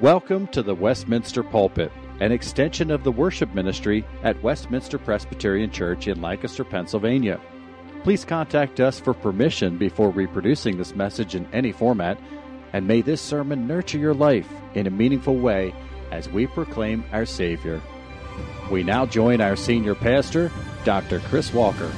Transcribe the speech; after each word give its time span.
Welcome 0.00 0.46
to 0.52 0.62
the 0.62 0.74
Westminster 0.74 1.42
Pulpit, 1.42 1.92
an 2.20 2.32
extension 2.32 2.90
of 2.90 3.04
the 3.04 3.12
worship 3.12 3.52
ministry 3.52 4.02
at 4.22 4.42
Westminster 4.42 4.96
Presbyterian 4.96 5.70
Church 5.70 6.08
in 6.08 6.22
Lancaster, 6.22 6.64
Pennsylvania. 6.64 7.38
Please 8.02 8.24
contact 8.24 8.80
us 8.80 8.98
for 8.98 9.12
permission 9.12 9.76
before 9.76 10.08
reproducing 10.08 10.78
this 10.78 10.94
message 10.94 11.34
in 11.34 11.46
any 11.52 11.70
format, 11.70 12.18
and 12.72 12.88
may 12.88 13.02
this 13.02 13.20
sermon 13.20 13.66
nurture 13.66 13.98
your 13.98 14.14
life 14.14 14.50
in 14.72 14.86
a 14.86 14.90
meaningful 14.90 15.36
way 15.36 15.74
as 16.10 16.30
we 16.30 16.46
proclaim 16.46 17.04
our 17.12 17.26
Savior. 17.26 17.82
We 18.70 18.82
now 18.82 19.04
join 19.04 19.42
our 19.42 19.54
senior 19.54 19.94
pastor, 19.94 20.50
Dr. 20.84 21.20
Chris 21.28 21.52
Walker. 21.52 21.92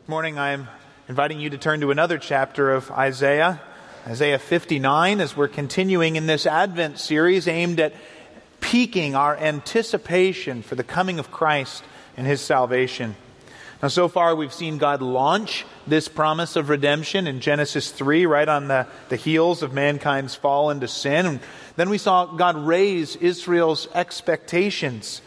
Good 0.00 0.08
morning. 0.08 0.38
I'm 0.38 0.68
inviting 1.08 1.40
you 1.40 1.48
to 1.48 1.56
turn 1.56 1.80
to 1.80 1.90
another 1.90 2.18
chapter 2.18 2.70
of 2.70 2.90
Isaiah. 2.90 3.62
Isaiah 4.06 4.38
59, 4.38 5.20
as 5.20 5.36
we're 5.36 5.46
continuing 5.46 6.16
in 6.16 6.26
this 6.26 6.46
Advent 6.46 6.98
series 6.98 7.46
aimed 7.46 7.80
at 7.80 7.92
piquing 8.60 9.14
our 9.14 9.36
anticipation 9.36 10.62
for 10.62 10.74
the 10.74 10.82
coming 10.82 11.18
of 11.18 11.30
Christ 11.30 11.84
and 12.16 12.26
his 12.26 12.40
salvation. 12.40 13.14
Now, 13.82 13.88
so 13.88 14.08
far, 14.08 14.34
we've 14.34 14.54
seen 14.54 14.78
God 14.78 15.02
launch 15.02 15.66
this 15.86 16.08
promise 16.08 16.56
of 16.56 16.70
redemption 16.70 17.26
in 17.26 17.40
Genesis 17.40 17.90
3, 17.90 18.24
right 18.24 18.48
on 18.48 18.68
the, 18.68 18.86
the 19.10 19.16
heels 19.16 19.62
of 19.62 19.74
mankind's 19.74 20.34
fall 20.34 20.70
into 20.70 20.88
sin. 20.88 21.26
And 21.26 21.40
then 21.76 21.90
we 21.90 21.98
saw 21.98 22.24
God 22.24 22.56
raise 22.56 23.16
Israel's 23.16 23.86
expectations 23.94 25.20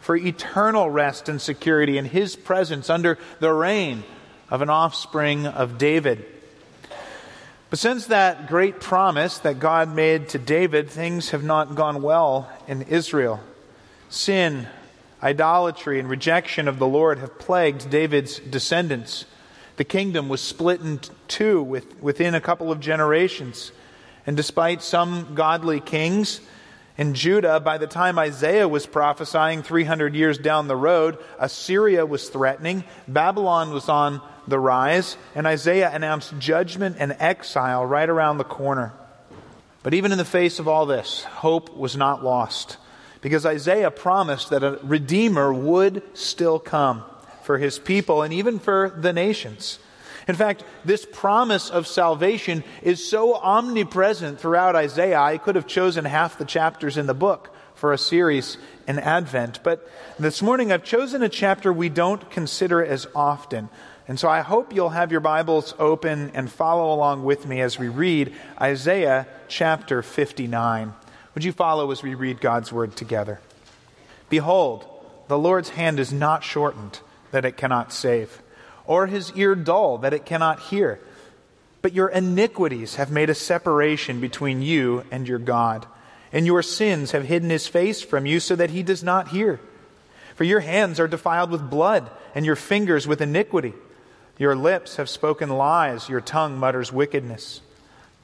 for 0.00 0.16
eternal 0.16 0.88
rest 0.88 1.28
and 1.28 1.42
security 1.42 1.98
in 1.98 2.06
his 2.06 2.36
presence 2.36 2.88
under 2.88 3.18
the 3.40 3.52
reign 3.52 4.02
of 4.50 4.62
an 4.62 4.70
offspring 4.70 5.46
of 5.46 5.76
David. 5.76 6.24
But 7.74 7.80
since 7.80 8.06
that 8.06 8.46
great 8.46 8.78
promise 8.78 9.38
that 9.38 9.58
God 9.58 9.92
made 9.92 10.28
to 10.28 10.38
David, 10.38 10.88
things 10.88 11.30
have 11.30 11.42
not 11.42 11.74
gone 11.74 12.02
well 12.02 12.48
in 12.68 12.82
Israel. 12.82 13.40
Sin, 14.08 14.68
idolatry, 15.20 15.98
and 15.98 16.08
rejection 16.08 16.68
of 16.68 16.78
the 16.78 16.86
Lord 16.86 17.18
have 17.18 17.36
plagued 17.36 17.90
David's 17.90 18.38
descendants. 18.38 19.24
The 19.74 19.82
kingdom 19.82 20.28
was 20.28 20.40
split 20.40 20.82
in 20.82 21.00
two 21.26 21.62
within 22.00 22.36
a 22.36 22.40
couple 22.40 22.70
of 22.70 22.78
generations. 22.78 23.72
And 24.24 24.36
despite 24.36 24.80
some 24.80 25.34
godly 25.34 25.80
kings 25.80 26.42
in 26.96 27.14
Judah, 27.14 27.58
by 27.58 27.78
the 27.78 27.88
time 27.88 28.20
Isaiah 28.20 28.68
was 28.68 28.86
prophesying 28.86 29.64
300 29.64 30.14
years 30.14 30.38
down 30.38 30.68
the 30.68 30.76
road, 30.76 31.18
Assyria 31.40 32.06
was 32.06 32.28
threatening, 32.28 32.84
Babylon 33.08 33.72
was 33.72 33.88
on 33.88 34.22
the 34.46 34.58
rise, 34.58 35.16
and 35.34 35.46
Isaiah 35.46 35.90
announced 35.92 36.38
judgment 36.38 36.96
and 36.98 37.16
exile 37.18 37.84
right 37.84 38.08
around 38.08 38.38
the 38.38 38.44
corner. 38.44 38.92
But 39.82 39.94
even 39.94 40.12
in 40.12 40.18
the 40.18 40.24
face 40.24 40.58
of 40.58 40.68
all 40.68 40.86
this, 40.86 41.24
hope 41.24 41.76
was 41.76 41.96
not 41.96 42.24
lost 42.24 42.78
because 43.20 43.46
Isaiah 43.46 43.90
promised 43.90 44.50
that 44.50 44.62
a 44.62 44.78
Redeemer 44.82 45.52
would 45.52 46.02
still 46.12 46.58
come 46.58 47.04
for 47.42 47.56
his 47.56 47.78
people 47.78 48.22
and 48.22 48.34
even 48.34 48.58
for 48.58 48.94
the 48.94 49.14
nations. 49.14 49.78
In 50.28 50.34
fact, 50.34 50.62
this 50.84 51.06
promise 51.10 51.70
of 51.70 51.86
salvation 51.86 52.64
is 52.82 53.06
so 53.06 53.34
omnipresent 53.34 54.40
throughout 54.40 54.76
Isaiah, 54.76 55.20
I 55.20 55.38
could 55.38 55.54
have 55.54 55.66
chosen 55.66 56.04
half 56.04 56.38
the 56.38 56.44
chapters 56.44 56.96
in 56.96 57.06
the 57.06 57.14
book 57.14 57.54
for 57.74 57.92
a 57.92 57.98
series 57.98 58.56
in 58.86 58.98
Advent. 58.98 59.60
But 59.62 59.88
this 60.18 60.42
morning 60.42 60.72
I've 60.72 60.84
chosen 60.84 61.22
a 61.22 61.28
chapter 61.28 61.72
we 61.72 61.88
don't 61.88 62.30
consider 62.30 62.84
as 62.84 63.06
often. 63.14 63.68
And 64.06 64.20
so 64.20 64.28
I 64.28 64.40
hope 64.40 64.74
you'll 64.74 64.90
have 64.90 65.10
your 65.10 65.22
Bibles 65.22 65.74
open 65.78 66.30
and 66.34 66.52
follow 66.52 66.92
along 66.92 67.24
with 67.24 67.46
me 67.46 67.62
as 67.62 67.78
we 67.78 67.88
read 67.88 68.34
Isaiah 68.60 69.26
chapter 69.48 70.02
59. 70.02 70.92
Would 71.34 71.44
you 71.44 71.52
follow 71.52 71.90
as 71.90 72.02
we 72.02 72.14
read 72.14 72.40
God's 72.40 72.70
word 72.70 72.96
together? 72.96 73.40
Behold, 74.28 74.84
the 75.28 75.38
Lord's 75.38 75.70
hand 75.70 75.98
is 75.98 76.12
not 76.12 76.44
shortened 76.44 77.00
that 77.30 77.46
it 77.46 77.56
cannot 77.56 77.94
save, 77.94 78.42
or 78.86 79.06
his 79.06 79.32
ear 79.32 79.54
dull 79.54 79.96
that 79.98 80.12
it 80.12 80.26
cannot 80.26 80.60
hear. 80.60 81.00
But 81.80 81.94
your 81.94 82.08
iniquities 82.08 82.96
have 82.96 83.10
made 83.10 83.30
a 83.30 83.34
separation 83.34 84.20
between 84.20 84.60
you 84.60 85.04
and 85.10 85.26
your 85.26 85.38
God, 85.38 85.86
and 86.30 86.44
your 86.44 86.62
sins 86.62 87.12
have 87.12 87.24
hidden 87.24 87.48
his 87.48 87.66
face 87.66 88.02
from 88.02 88.26
you 88.26 88.38
so 88.38 88.54
that 88.54 88.70
he 88.70 88.82
does 88.82 89.02
not 89.02 89.28
hear. 89.28 89.60
For 90.34 90.44
your 90.44 90.60
hands 90.60 91.00
are 91.00 91.08
defiled 91.08 91.50
with 91.50 91.70
blood, 91.70 92.10
and 92.34 92.44
your 92.44 92.56
fingers 92.56 93.06
with 93.06 93.22
iniquity. 93.22 93.72
Your 94.38 94.56
lips 94.56 94.96
have 94.96 95.08
spoken 95.08 95.48
lies, 95.48 96.08
your 96.08 96.20
tongue 96.20 96.58
mutters 96.58 96.92
wickedness. 96.92 97.60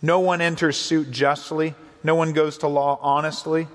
No 0.03 0.21
one 0.21 0.41
enters 0.41 0.77
suit 0.77 1.11
justly, 1.11 1.75
no 2.03 2.15
one 2.15 2.33
goes 2.33 2.59
to 2.59 2.69
law 2.69 2.99
honestly. 3.01 3.69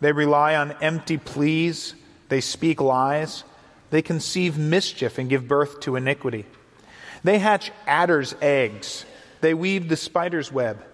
They 0.00 0.12
rely 0.12 0.54
on 0.54 0.72
empty 0.80 1.18
pleas, 1.18 1.94
they 2.28 2.40
speak 2.40 2.80
lies, 2.80 3.44
they 3.90 4.02
conceive 4.02 4.56
mischief 4.56 5.18
and 5.18 5.28
give 5.28 5.48
birth 5.48 5.80
to 5.80 5.96
iniquity. 5.96 6.46
They 7.24 7.38
hatch 7.38 7.72
adder's 7.86 8.34
eggs, 8.40 9.04
they 9.40 9.52
weave 9.52 9.88
the 9.88 9.96
spider's 9.96 10.52
web. 10.52 10.84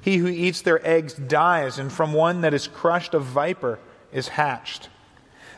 He 0.00 0.18
who 0.18 0.28
eats 0.28 0.62
their 0.62 0.84
eggs 0.86 1.14
dies, 1.14 1.78
and 1.78 1.92
from 1.92 2.12
one 2.12 2.42
that 2.42 2.54
is 2.54 2.68
crushed 2.68 3.12
a 3.12 3.18
viper 3.18 3.80
is 4.12 4.28
hatched. 4.28 4.88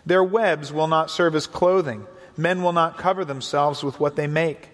Their 0.07 0.25
webs 0.25 0.73
will 0.73 0.89
not 0.89 1.11
serve 1.11 1.35
as 1.35 1.47
clothing. 1.47 2.07
Men 2.35 2.63
will 2.63 2.73
not 2.73 2.97
cover 2.97 3.27
themselves 3.27 3.85
with 3.85 4.01
what 4.01 4.17
they 4.17 4.27
make. 4.27 4.71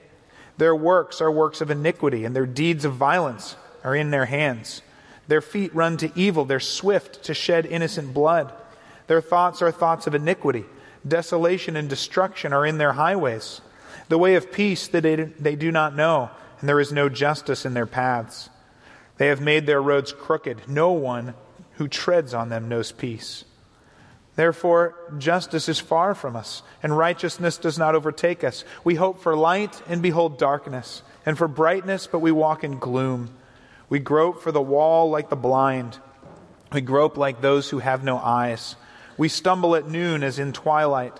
Their 0.58 0.74
works 0.74 1.20
are 1.20 1.30
works 1.30 1.60
of 1.60 1.70
iniquity, 1.70 2.24
and 2.24 2.34
their 2.34 2.46
deeds 2.46 2.84
of 2.84 2.94
violence 2.94 3.56
are 3.82 3.94
in 3.94 4.10
their 4.10 4.26
hands. 4.26 4.82
Their 5.26 5.40
feet 5.40 5.74
run 5.74 5.96
to 5.98 6.12
evil, 6.14 6.44
they're 6.44 6.60
swift 6.60 7.24
to 7.24 7.34
shed 7.34 7.66
innocent 7.66 8.14
blood. 8.14 8.52
Their 9.06 9.20
thoughts 9.20 9.62
are 9.62 9.72
thoughts 9.72 10.06
of 10.06 10.14
iniquity. 10.14 10.64
Desolation 11.06 11.76
and 11.76 11.88
destruction 11.88 12.52
are 12.52 12.64
in 12.64 12.78
their 12.78 12.92
highways. 12.92 13.60
The 14.08 14.18
way 14.18 14.34
of 14.34 14.52
peace 14.52 14.88
that 14.88 15.02
they, 15.02 15.16
they 15.16 15.56
do 15.56 15.72
not 15.72 15.96
know, 15.96 16.30
and 16.60 16.68
there 16.68 16.80
is 16.80 16.92
no 16.92 17.08
justice 17.08 17.64
in 17.64 17.74
their 17.74 17.86
paths. 17.86 18.48
They 19.16 19.28
have 19.28 19.40
made 19.40 19.66
their 19.66 19.82
roads 19.82 20.12
crooked. 20.12 20.68
No 20.68 20.92
one 20.92 21.34
who 21.74 21.88
treads 21.88 22.34
on 22.34 22.48
them 22.48 22.68
knows 22.68 22.92
peace. 22.92 23.44
Therefore, 24.36 24.96
justice 25.18 25.68
is 25.68 25.78
far 25.78 26.14
from 26.14 26.34
us, 26.34 26.62
and 26.82 26.96
righteousness 26.96 27.56
does 27.56 27.78
not 27.78 27.94
overtake 27.94 28.42
us. 28.42 28.64
We 28.82 28.96
hope 28.96 29.20
for 29.20 29.36
light 29.36 29.80
and 29.88 30.02
behold 30.02 30.38
darkness, 30.38 31.02
and 31.24 31.38
for 31.38 31.46
brightness, 31.46 32.06
but 32.06 32.18
we 32.18 32.32
walk 32.32 32.64
in 32.64 32.78
gloom. 32.78 33.30
We 33.88 34.00
grope 34.00 34.42
for 34.42 34.50
the 34.50 34.60
wall 34.60 35.10
like 35.10 35.28
the 35.30 35.36
blind. 35.36 35.98
We 36.72 36.80
grope 36.80 37.16
like 37.16 37.40
those 37.40 37.70
who 37.70 37.78
have 37.78 38.02
no 38.02 38.18
eyes. 38.18 38.74
We 39.16 39.28
stumble 39.28 39.76
at 39.76 39.88
noon 39.88 40.24
as 40.24 40.40
in 40.40 40.52
twilight. 40.52 41.14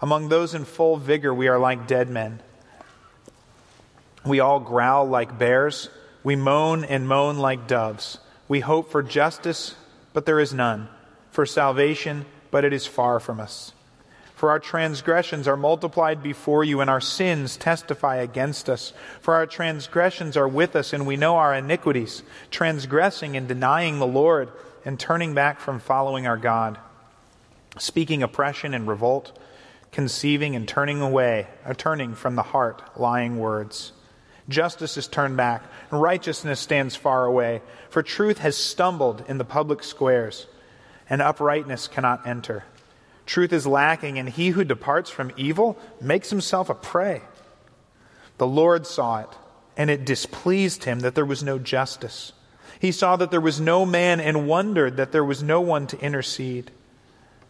Among 0.00 0.28
those 0.28 0.54
in 0.54 0.64
full 0.64 0.96
vigor, 0.96 1.32
we 1.32 1.46
are 1.46 1.58
like 1.58 1.86
dead 1.86 2.08
men. 2.10 2.40
We 4.24 4.40
all 4.40 4.58
growl 4.58 5.06
like 5.06 5.38
bears. 5.38 5.88
We 6.24 6.36
moan 6.36 6.84
and 6.84 7.06
moan 7.06 7.38
like 7.38 7.68
doves. 7.68 8.18
We 8.48 8.60
hope 8.60 8.90
for 8.90 9.02
justice, 9.02 9.76
but 10.12 10.26
there 10.26 10.40
is 10.40 10.52
none. 10.52 10.88
For 11.30 11.46
salvation, 11.46 12.26
but 12.50 12.64
it 12.64 12.72
is 12.72 12.86
far 12.86 13.20
from 13.20 13.40
us. 13.40 13.72
For 14.40 14.48
our 14.48 14.58
transgressions 14.58 15.46
are 15.46 15.56
multiplied 15.56 16.22
before 16.22 16.64
you, 16.64 16.80
and 16.80 16.88
our 16.88 17.00
sins 17.00 17.58
testify 17.58 18.16
against 18.16 18.70
us. 18.70 18.94
For 19.20 19.34
our 19.34 19.46
transgressions 19.46 20.34
are 20.34 20.48
with 20.48 20.74
us, 20.74 20.94
and 20.94 21.06
we 21.06 21.16
know 21.18 21.36
our 21.36 21.54
iniquities, 21.54 22.22
transgressing 22.50 23.36
and 23.36 23.46
denying 23.46 23.98
the 23.98 24.06
Lord, 24.06 24.48
and 24.82 24.98
turning 24.98 25.34
back 25.34 25.60
from 25.60 25.78
following 25.78 26.26
our 26.26 26.38
God. 26.38 26.78
Speaking 27.78 28.22
oppression 28.22 28.72
and 28.72 28.88
revolt, 28.88 29.38
conceiving 29.92 30.56
and 30.56 30.66
turning 30.66 31.02
away, 31.02 31.46
or 31.66 31.74
turning 31.74 32.14
from 32.14 32.34
the 32.34 32.42
heart 32.42 32.98
lying 32.98 33.38
words. 33.38 33.92
Justice 34.48 34.96
is 34.96 35.06
turned 35.06 35.36
back, 35.36 35.62
and 35.90 36.00
righteousness 36.00 36.60
stands 36.60 36.96
far 36.96 37.26
away, 37.26 37.60
for 37.90 38.02
truth 38.02 38.38
has 38.38 38.56
stumbled 38.56 39.22
in 39.28 39.36
the 39.36 39.44
public 39.44 39.82
squares 39.82 40.46
and 41.10 41.20
uprightness 41.20 41.88
cannot 41.88 42.26
enter. 42.26 42.64
Truth 43.26 43.52
is 43.52 43.66
lacking, 43.66 44.18
and 44.18 44.28
he 44.28 44.50
who 44.50 44.64
departs 44.64 45.10
from 45.10 45.32
evil 45.36 45.78
makes 46.00 46.30
himself 46.30 46.70
a 46.70 46.74
prey. 46.74 47.22
The 48.38 48.46
Lord 48.46 48.86
saw 48.86 49.20
it, 49.20 49.28
and 49.76 49.90
it 49.90 50.04
displeased 50.04 50.84
him 50.84 51.00
that 51.00 51.14
there 51.14 51.26
was 51.26 51.42
no 51.42 51.58
justice. 51.58 52.32
He 52.78 52.92
saw 52.92 53.16
that 53.16 53.30
there 53.30 53.40
was 53.40 53.60
no 53.60 53.84
man 53.84 54.20
and 54.20 54.48
wondered 54.48 54.96
that 54.96 55.12
there 55.12 55.24
was 55.24 55.42
no 55.42 55.60
one 55.60 55.86
to 55.88 56.00
intercede. 56.00 56.70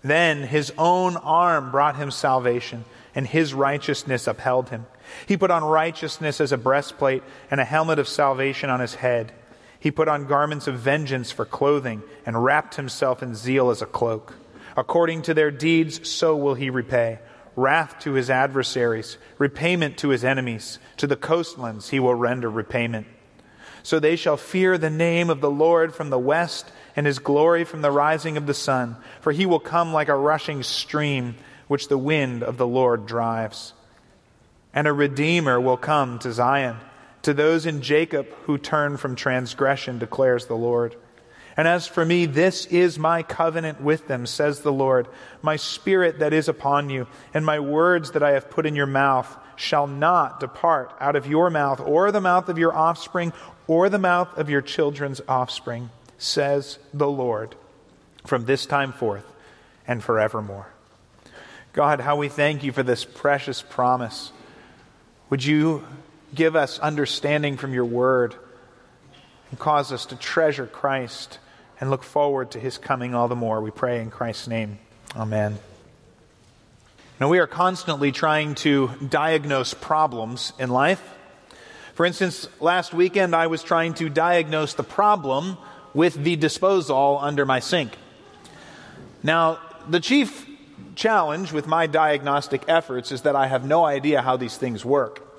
Then 0.02 0.42
his 0.42 0.72
own 0.76 1.16
arm 1.18 1.70
brought 1.70 1.96
him 1.96 2.10
salvation, 2.10 2.84
and 3.14 3.26
his 3.26 3.54
righteousness 3.54 4.26
upheld 4.26 4.70
him. 4.70 4.86
He 5.26 5.36
put 5.36 5.50
on 5.50 5.62
righteousness 5.64 6.40
as 6.40 6.52
a 6.52 6.58
breastplate 6.58 7.22
and 7.50 7.60
a 7.60 7.64
helmet 7.64 7.98
of 7.98 8.08
salvation 8.08 8.70
on 8.70 8.80
his 8.80 8.96
head. 8.96 9.32
He 9.80 9.90
put 9.90 10.08
on 10.08 10.26
garments 10.26 10.68
of 10.68 10.78
vengeance 10.78 11.32
for 11.32 11.44
clothing 11.44 12.02
and 12.24 12.44
wrapped 12.44 12.76
himself 12.76 13.22
in 13.22 13.34
zeal 13.34 13.70
as 13.70 13.82
a 13.82 13.86
cloak. 13.86 14.34
According 14.76 15.22
to 15.22 15.34
their 15.34 15.50
deeds, 15.50 16.08
so 16.08 16.36
will 16.36 16.54
he 16.54 16.70
repay 16.70 17.18
wrath 17.56 17.98
to 18.00 18.12
his 18.12 18.30
adversaries, 18.30 19.18
repayment 19.38 19.98
to 19.98 20.08
his 20.08 20.24
enemies. 20.24 20.78
To 20.98 21.06
the 21.06 21.16
coastlands 21.16 21.90
he 21.90 22.00
will 22.00 22.14
render 22.14 22.50
repayment. 22.50 23.06
So 23.82 23.98
they 23.98 24.16
shall 24.16 24.36
fear 24.36 24.76
the 24.76 24.90
name 24.90 25.30
of 25.30 25.40
the 25.40 25.50
Lord 25.50 25.94
from 25.94 26.10
the 26.10 26.18
west 26.18 26.70
and 26.96 27.06
his 27.06 27.18
glory 27.18 27.64
from 27.64 27.82
the 27.82 27.90
rising 27.90 28.36
of 28.36 28.46
the 28.46 28.54
sun. 28.54 28.96
For 29.20 29.32
he 29.32 29.46
will 29.46 29.60
come 29.60 29.92
like 29.92 30.08
a 30.08 30.14
rushing 30.14 30.62
stream, 30.62 31.36
which 31.66 31.88
the 31.88 31.98
wind 31.98 32.42
of 32.42 32.56
the 32.56 32.66
Lord 32.66 33.06
drives. 33.06 33.72
And 34.74 34.86
a 34.86 34.92
Redeemer 34.92 35.60
will 35.60 35.76
come 35.76 36.18
to 36.20 36.32
Zion, 36.32 36.76
to 37.22 37.34
those 37.34 37.66
in 37.66 37.82
Jacob 37.82 38.26
who 38.44 38.58
turn 38.58 38.96
from 38.96 39.14
transgression, 39.14 39.98
declares 39.98 40.46
the 40.46 40.56
Lord. 40.56 40.96
And 41.56 41.68
as 41.68 41.86
for 41.86 42.04
me, 42.04 42.26
this 42.26 42.66
is 42.66 42.98
my 42.98 43.22
covenant 43.22 43.80
with 43.80 44.08
them, 44.08 44.24
says 44.26 44.60
the 44.60 44.72
Lord. 44.72 45.08
My 45.42 45.56
spirit 45.56 46.20
that 46.20 46.32
is 46.32 46.48
upon 46.48 46.88
you, 46.88 47.06
and 47.34 47.44
my 47.44 47.60
words 47.60 48.12
that 48.12 48.22
I 48.22 48.32
have 48.32 48.50
put 48.50 48.66
in 48.66 48.74
your 48.74 48.86
mouth, 48.86 49.36
shall 49.56 49.86
not 49.86 50.40
depart 50.40 50.94
out 51.00 51.16
of 51.16 51.26
your 51.26 51.50
mouth, 51.50 51.80
or 51.80 52.10
the 52.10 52.20
mouth 52.20 52.48
of 52.48 52.56
your 52.56 52.74
offspring, 52.74 53.32
or 53.66 53.90
the 53.90 53.98
mouth 53.98 54.38
of 54.38 54.48
your 54.48 54.62
children's 54.62 55.20
offspring, 55.28 55.90
says 56.16 56.78
the 56.94 57.08
Lord, 57.08 57.54
from 58.24 58.46
this 58.46 58.64
time 58.64 58.92
forth 58.92 59.30
and 59.86 60.02
forevermore. 60.02 60.68
God, 61.72 62.00
how 62.00 62.16
we 62.16 62.28
thank 62.28 62.64
you 62.64 62.72
for 62.72 62.82
this 62.82 63.04
precious 63.04 63.60
promise. 63.60 64.32
Would 65.28 65.44
you 65.44 65.84
give 66.34 66.56
us 66.56 66.78
understanding 66.78 67.56
from 67.56 67.74
your 67.74 67.84
word 67.84 68.34
and 69.50 69.58
cause 69.58 69.92
us 69.92 70.06
to 70.06 70.16
treasure 70.16 70.66
Christ 70.66 71.38
and 71.80 71.90
look 71.90 72.02
forward 72.02 72.52
to 72.52 72.60
his 72.60 72.78
coming 72.78 73.14
all 73.14 73.28
the 73.28 73.36
more? 73.36 73.60
We 73.60 73.70
pray 73.70 74.00
in 74.00 74.10
Christ's 74.10 74.48
name. 74.48 74.78
Amen. 75.16 75.58
Now, 77.20 77.28
we 77.28 77.38
are 77.38 77.46
constantly 77.46 78.12
trying 78.12 78.54
to 78.56 78.88
diagnose 79.06 79.74
problems 79.74 80.52
in 80.58 80.70
life. 80.70 81.02
For 81.94 82.06
instance, 82.06 82.48
last 82.60 82.94
weekend 82.94 83.36
I 83.36 83.48
was 83.48 83.62
trying 83.62 83.94
to 83.94 84.08
diagnose 84.08 84.72
the 84.72 84.82
problem 84.82 85.58
with 85.92 86.14
the 86.14 86.36
disposal 86.36 87.18
under 87.20 87.44
my 87.44 87.60
sink. 87.60 87.92
Now, 89.22 89.58
the 89.86 90.00
chief 90.00 90.46
challenge 90.94 91.52
with 91.52 91.66
my 91.66 91.86
diagnostic 91.86 92.62
efforts 92.68 93.12
is 93.12 93.22
that 93.22 93.36
I 93.36 93.48
have 93.48 93.66
no 93.66 93.84
idea 93.84 94.22
how 94.22 94.36
these 94.36 94.56
things 94.56 94.84
work. 94.84 95.29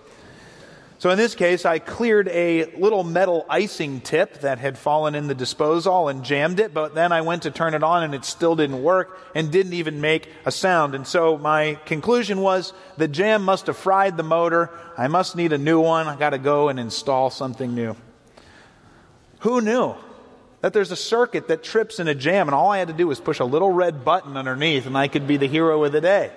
So 1.01 1.09
in 1.09 1.17
this 1.17 1.33
case, 1.33 1.65
I 1.65 1.79
cleared 1.79 2.27
a 2.27 2.65
little 2.75 3.03
metal 3.03 3.43
icing 3.49 4.01
tip 4.01 4.41
that 4.41 4.59
had 4.59 4.77
fallen 4.77 5.15
in 5.15 5.25
the 5.25 5.33
disposal 5.33 6.09
and 6.09 6.23
jammed 6.23 6.59
it, 6.59 6.75
but 6.75 6.93
then 6.93 7.11
I 7.11 7.21
went 7.21 7.41
to 7.41 7.49
turn 7.49 7.73
it 7.73 7.81
on 7.81 8.03
and 8.03 8.13
it 8.13 8.23
still 8.23 8.55
didn't 8.55 8.83
work 8.83 9.19
and 9.33 9.51
didn't 9.51 9.73
even 9.73 9.99
make 9.99 10.29
a 10.45 10.51
sound. 10.51 10.93
And 10.93 11.07
so 11.07 11.39
my 11.39 11.79
conclusion 11.87 12.39
was 12.39 12.71
the 12.97 13.07
jam 13.07 13.43
must 13.43 13.65
have 13.65 13.77
fried 13.77 14.15
the 14.15 14.21
motor. 14.21 14.69
I 14.95 15.07
must 15.07 15.35
need 15.35 15.53
a 15.53 15.57
new 15.57 15.81
one. 15.81 16.05
I 16.05 16.15
got 16.15 16.29
to 16.29 16.37
go 16.37 16.69
and 16.69 16.79
install 16.79 17.31
something 17.31 17.73
new. 17.73 17.95
Who 19.39 19.59
knew 19.59 19.95
that 20.59 20.71
there's 20.71 20.91
a 20.91 20.95
circuit 20.95 21.47
that 21.47 21.63
trips 21.63 21.99
in 21.99 22.09
a 22.09 22.13
jam 22.13 22.47
and 22.47 22.53
all 22.53 22.69
I 22.69 22.77
had 22.77 22.89
to 22.89 22.93
do 22.93 23.07
was 23.07 23.19
push 23.19 23.39
a 23.39 23.45
little 23.45 23.71
red 23.71 24.05
button 24.05 24.37
underneath 24.37 24.85
and 24.85 24.95
I 24.95 25.07
could 25.07 25.25
be 25.25 25.37
the 25.37 25.47
hero 25.47 25.83
of 25.83 25.93
the 25.93 26.01
day? 26.01 26.31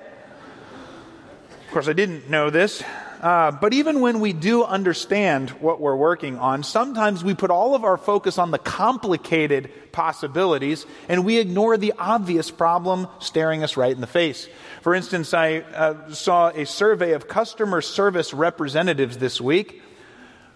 Of 1.67 1.71
course, 1.71 1.87
I 1.87 1.93
didn't 1.93 2.31
know 2.31 2.49
this. 2.49 2.83
Uh, 3.25 3.50
but 3.50 3.73
even 3.73 4.03
when 4.03 4.21
we 4.21 4.35
do 4.35 4.62
understand 4.62 5.49
what 5.53 5.81
we're 5.81 5.97
working 5.97 6.38
on, 6.38 6.62
sometimes 6.62 7.25
we 7.25 7.35
put 7.35 7.50
all 7.50 7.75
of 7.75 7.82
our 7.82 7.97
focus 7.97 8.37
on 8.37 8.50
the 8.50 8.59
complicated 8.59 9.71
possibilities 9.93 10.85
and 11.09 11.25
we 11.25 11.38
ignore 11.38 11.79
the 11.79 11.94
obvious 11.99 12.50
problem 12.50 13.09
staring 13.21 13.62
us 13.62 13.79
right 13.79 13.93
in 13.93 14.03
the 14.03 14.06
face. 14.06 14.47
For 14.82 14.94
instance, 14.94 15.32
I 15.32 15.61
uh, 15.61 16.11
saw 16.12 16.49
a 16.49 16.67
survey 16.67 17.12
of 17.12 17.26
customer 17.26 17.81
service 17.81 18.35
representatives 18.35 19.17
this 19.17 19.41
week 19.41 19.81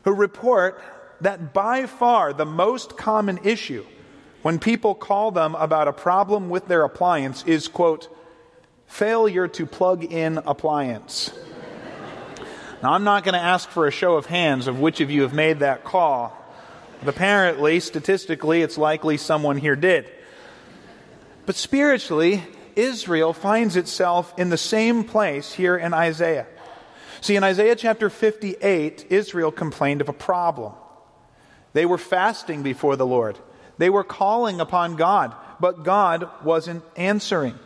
who 0.05 0.13
report 0.13 0.79
that 1.23 1.55
by 1.55 1.87
far 1.87 2.35
the 2.35 2.45
most 2.45 2.99
common 2.99 3.39
issue 3.45 3.87
when 4.43 4.59
people 4.59 4.95
call 4.95 5.31
them 5.31 5.55
about 5.55 5.89
a 5.89 5.93
problem 5.95 6.51
with 6.51 6.69
their 6.69 6.85
appliance 6.85 7.45
is, 7.45 7.67
quote, 7.67 8.15
failure 8.87 9.49
to 9.49 9.65
plug 9.65 10.05
in 10.05 10.37
appliance. 10.37 11.33
Now, 12.83 12.93
I'm 12.93 13.05
not 13.05 13.25
going 13.25 13.35
to 13.35 13.41
ask 13.41 13.69
for 13.69 13.89
a 13.89 13.91
show 13.91 14.15
of 14.15 14.27
hands 14.27 14.69
of 14.69 14.79
which 14.79 15.01
of 15.01 15.11
you 15.11 15.23
have 15.23 15.35
made 15.35 15.61
that 15.61 15.83
call. 15.83 16.37
But 17.01 17.09
apparently, 17.09 17.81
statistically, 17.81 18.63
it's 18.63 18.79
likely 18.79 19.17
someone 19.17 19.57
here 19.57 19.75
did. 19.75 20.09
But 21.45 21.57
spiritually, 21.57 22.45
Israel 22.77 23.33
finds 23.33 23.75
itself 23.75 24.33
in 24.39 24.51
the 24.51 24.57
same 24.57 25.03
place 25.03 25.53
here 25.53 25.77
in 25.77 25.93
Isaiah. 25.93 26.47
See, 27.21 27.35
in 27.35 27.43
Isaiah 27.43 27.75
chapter 27.75 28.11
58, 28.11 29.07
Israel 29.11 29.51
complained 29.51 30.01
of 30.01 30.09
a 30.09 30.13
problem. 30.13 30.73
They 31.73 31.85
were 31.85 31.99
fasting 31.99 32.63
before 32.63 32.95
the 32.95 33.07
Lord, 33.07 33.39
they 33.79 33.91
were 33.91 34.05
calling 34.05 34.61
upon 34.61 34.97
God, 34.97 35.35
but 35.61 35.85
God 35.85 36.29
wasn't 36.45 36.85
answering. 36.97 37.59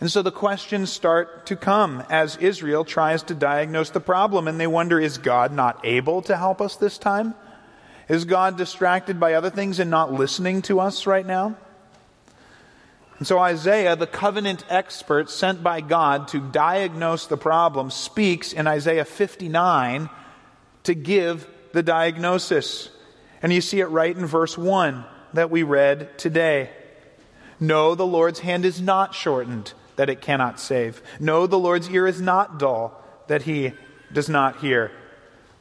And 0.00 0.10
so 0.10 0.22
the 0.22 0.32
questions 0.32 0.90
start 0.90 1.44
to 1.46 1.56
come 1.56 2.02
as 2.08 2.38
Israel 2.38 2.86
tries 2.86 3.22
to 3.24 3.34
diagnose 3.34 3.90
the 3.90 4.00
problem, 4.00 4.48
and 4.48 4.58
they 4.58 4.66
wonder 4.66 4.98
is 4.98 5.18
God 5.18 5.52
not 5.52 5.84
able 5.84 6.22
to 6.22 6.36
help 6.36 6.62
us 6.62 6.76
this 6.76 6.96
time? 6.96 7.34
Is 8.08 8.24
God 8.24 8.56
distracted 8.56 9.20
by 9.20 9.34
other 9.34 9.50
things 9.50 9.78
and 9.78 9.90
not 9.90 10.10
listening 10.12 10.62
to 10.62 10.80
us 10.80 11.06
right 11.06 11.26
now? 11.26 11.56
And 13.18 13.26
so 13.26 13.38
Isaiah, 13.38 13.94
the 13.94 14.06
covenant 14.06 14.64
expert 14.70 15.28
sent 15.28 15.62
by 15.62 15.82
God 15.82 16.28
to 16.28 16.40
diagnose 16.40 17.26
the 17.26 17.36
problem, 17.36 17.90
speaks 17.90 18.54
in 18.54 18.66
Isaiah 18.66 19.04
59 19.04 20.08
to 20.84 20.94
give 20.94 21.46
the 21.74 21.82
diagnosis. 21.82 22.88
And 23.42 23.52
you 23.52 23.60
see 23.60 23.80
it 23.80 23.86
right 23.86 24.16
in 24.16 24.24
verse 24.24 24.56
1 24.56 25.04
that 25.34 25.50
we 25.50 25.62
read 25.62 26.18
today. 26.18 26.70
No, 27.60 27.94
the 27.94 28.06
Lord's 28.06 28.40
hand 28.40 28.64
is 28.64 28.80
not 28.80 29.14
shortened 29.14 29.74
that 30.00 30.08
it 30.08 30.22
cannot 30.22 30.58
save. 30.58 31.02
No, 31.20 31.46
the 31.46 31.58
Lord's 31.58 31.90
ear 31.90 32.06
is 32.06 32.22
not 32.22 32.58
dull, 32.58 32.98
that 33.26 33.42
he 33.42 33.74
does 34.10 34.30
not 34.30 34.60
hear. 34.60 34.90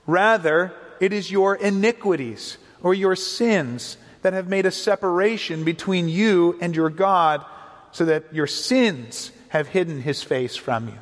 Rather, 0.07 0.71
it 1.01 1.11
is 1.11 1.29
your 1.29 1.55
iniquities 1.55 2.57
or 2.81 2.93
your 2.93 3.17
sins 3.17 3.97
that 4.21 4.31
have 4.31 4.47
made 4.47 4.65
a 4.65 4.71
separation 4.71 5.65
between 5.65 6.07
you 6.07 6.57
and 6.61 6.73
your 6.73 6.89
God, 6.89 7.43
so 7.91 8.05
that 8.05 8.33
your 8.33 8.47
sins 8.47 9.33
have 9.49 9.67
hidden 9.67 10.03
his 10.03 10.23
face 10.23 10.55
from 10.55 10.87
you. 10.87 10.99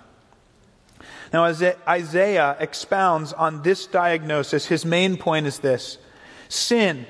Now, 1.31 1.43
as 1.43 1.61
Isaiah 1.87 2.57
expounds 2.59 3.33
on 3.33 3.61
this 3.61 3.85
diagnosis, 3.85 4.65
his 4.65 4.83
main 4.83 5.15
point 5.15 5.45
is 5.45 5.59
this 5.59 5.99
sin 6.49 7.05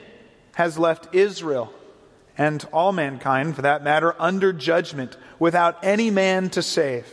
has 0.56 0.78
left 0.78 1.16
Israel 1.16 1.74
and 2.38 2.64
all 2.72 2.92
mankind, 2.92 3.56
for 3.56 3.64
that 3.64 3.84
matter, 3.84 4.16
under 4.20 4.54
judgment 4.54 5.18
without 5.40 5.84
any 5.84 6.12
man 6.12 6.50
to 6.52 6.62
save. 6.62 7.08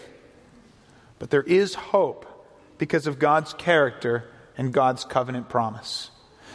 But 1.18 1.30
there 1.30 1.42
is 1.42 1.74
hope 1.74 2.26
because 2.78 3.06
of 3.06 3.18
God's 3.18 3.54
character 3.54 4.28
and 4.58 4.72
God's 4.72 5.04
covenant 5.04 5.48
promise. 5.48 6.10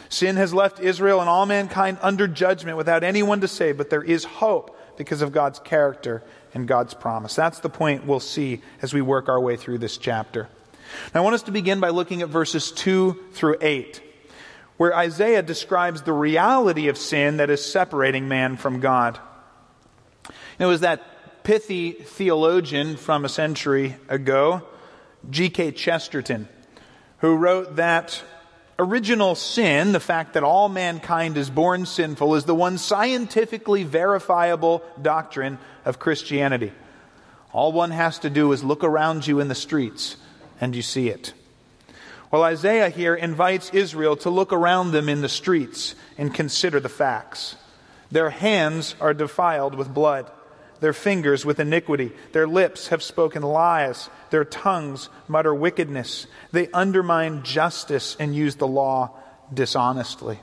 Sin 0.08 0.36
has 0.36 0.54
left 0.54 0.80
Israel 0.80 1.20
and 1.20 1.28
all 1.28 1.46
mankind 1.46 1.98
under 2.02 2.26
judgment 2.26 2.76
without 2.76 3.04
anyone 3.04 3.40
to 3.40 3.48
save, 3.48 3.76
but 3.76 3.90
there 3.90 4.02
is 4.02 4.24
hope 4.24 4.76
because 4.96 5.22
of 5.22 5.32
God's 5.32 5.58
character 5.60 6.22
and 6.52 6.66
God's 6.68 6.94
promise. 6.94 7.34
That's 7.34 7.60
the 7.60 7.68
point 7.68 8.06
we'll 8.06 8.20
see 8.20 8.60
as 8.82 8.92
we 8.92 9.02
work 9.02 9.28
our 9.28 9.40
way 9.40 9.56
through 9.56 9.78
this 9.78 9.96
chapter. 9.96 10.48
Now, 11.14 11.20
I 11.20 11.24
want 11.24 11.34
us 11.34 11.42
to 11.44 11.52
begin 11.52 11.80
by 11.80 11.90
looking 11.90 12.22
at 12.22 12.28
verses 12.28 12.72
2 12.72 13.28
through 13.32 13.56
8 13.60 14.02
where 14.80 14.96
Isaiah 14.96 15.42
describes 15.42 16.00
the 16.00 16.12
reality 16.14 16.88
of 16.88 16.96
sin 16.96 17.36
that 17.36 17.50
is 17.50 17.62
separating 17.62 18.28
man 18.28 18.56
from 18.56 18.80
God. 18.80 19.18
It 20.58 20.64
was 20.64 20.80
that 20.80 21.42
pithy 21.44 21.92
theologian 21.92 22.96
from 22.96 23.26
a 23.26 23.28
century 23.28 23.96
ago, 24.08 24.62
G.K. 25.28 25.72
Chesterton, 25.72 26.48
who 27.18 27.36
wrote 27.36 27.76
that 27.76 28.22
original 28.78 29.34
sin, 29.34 29.92
the 29.92 30.00
fact 30.00 30.32
that 30.32 30.44
all 30.44 30.70
mankind 30.70 31.36
is 31.36 31.50
born 31.50 31.84
sinful, 31.84 32.34
is 32.34 32.46
the 32.46 32.54
one 32.54 32.78
scientifically 32.78 33.84
verifiable 33.84 34.82
doctrine 35.02 35.58
of 35.84 35.98
Christianity. 35.98 36.72
All 37.52 37.70
one 37.70 37.90
has 37.90 38.18
to 38.20 38.30
do 38.30 38.50
is 38.52 38.64
look 38.64 38.82
around 38.82 39.26
you 39.26 39.40
in 39.40 39.48
the 39.48 39.54
streets 39.54 40.16
and 40.58 40.74
you 40.74 40.80
see 40.80 41.10
it. 41.10 41.34
Well, 42.30 42.44
Isaiah 42.44 42.90
here 42.90 43.14
invites 43.14 43.70
Israel 43.70 44.16
to 44.18 44.30
look 44.30 44.52
around 44.52 44.92
them 44.92 45.08
in 45.08 45.20
the 45.20 45.28
streets 45.28 45.96
and 46.16 46.32
consider 46.32 46.78
the 46.78 46.88
facts. 46.88 47.56
Their 48.10 48.30
hands 48.30 48.94
are 49.00 49.14
defiled 49.14 49.74
with 49.74 49.92
blood, 49.92 50.30
their 50.80 50.92
fingers 50.92 51.44
with 51.44 51.58
iniquity, 51.58 52.12
their 52.32 52.46
lips 52.46 52.88
have 52.88 53.02
spoken 53.02 53.42
lies, 53.42 54.08
their 54.30 54.44
tongues 54.44 55.08
mutter 55.28 55.54
wickedness, 55.54 56.26
they 56.52 56.68
undermine 56.68 57.42
justice 57.42 58.16
and 58.18 58.34
use 58.34 58.56
the 58.56 58.66
law 58.66 59.16
dishonestly. 59.52 60.38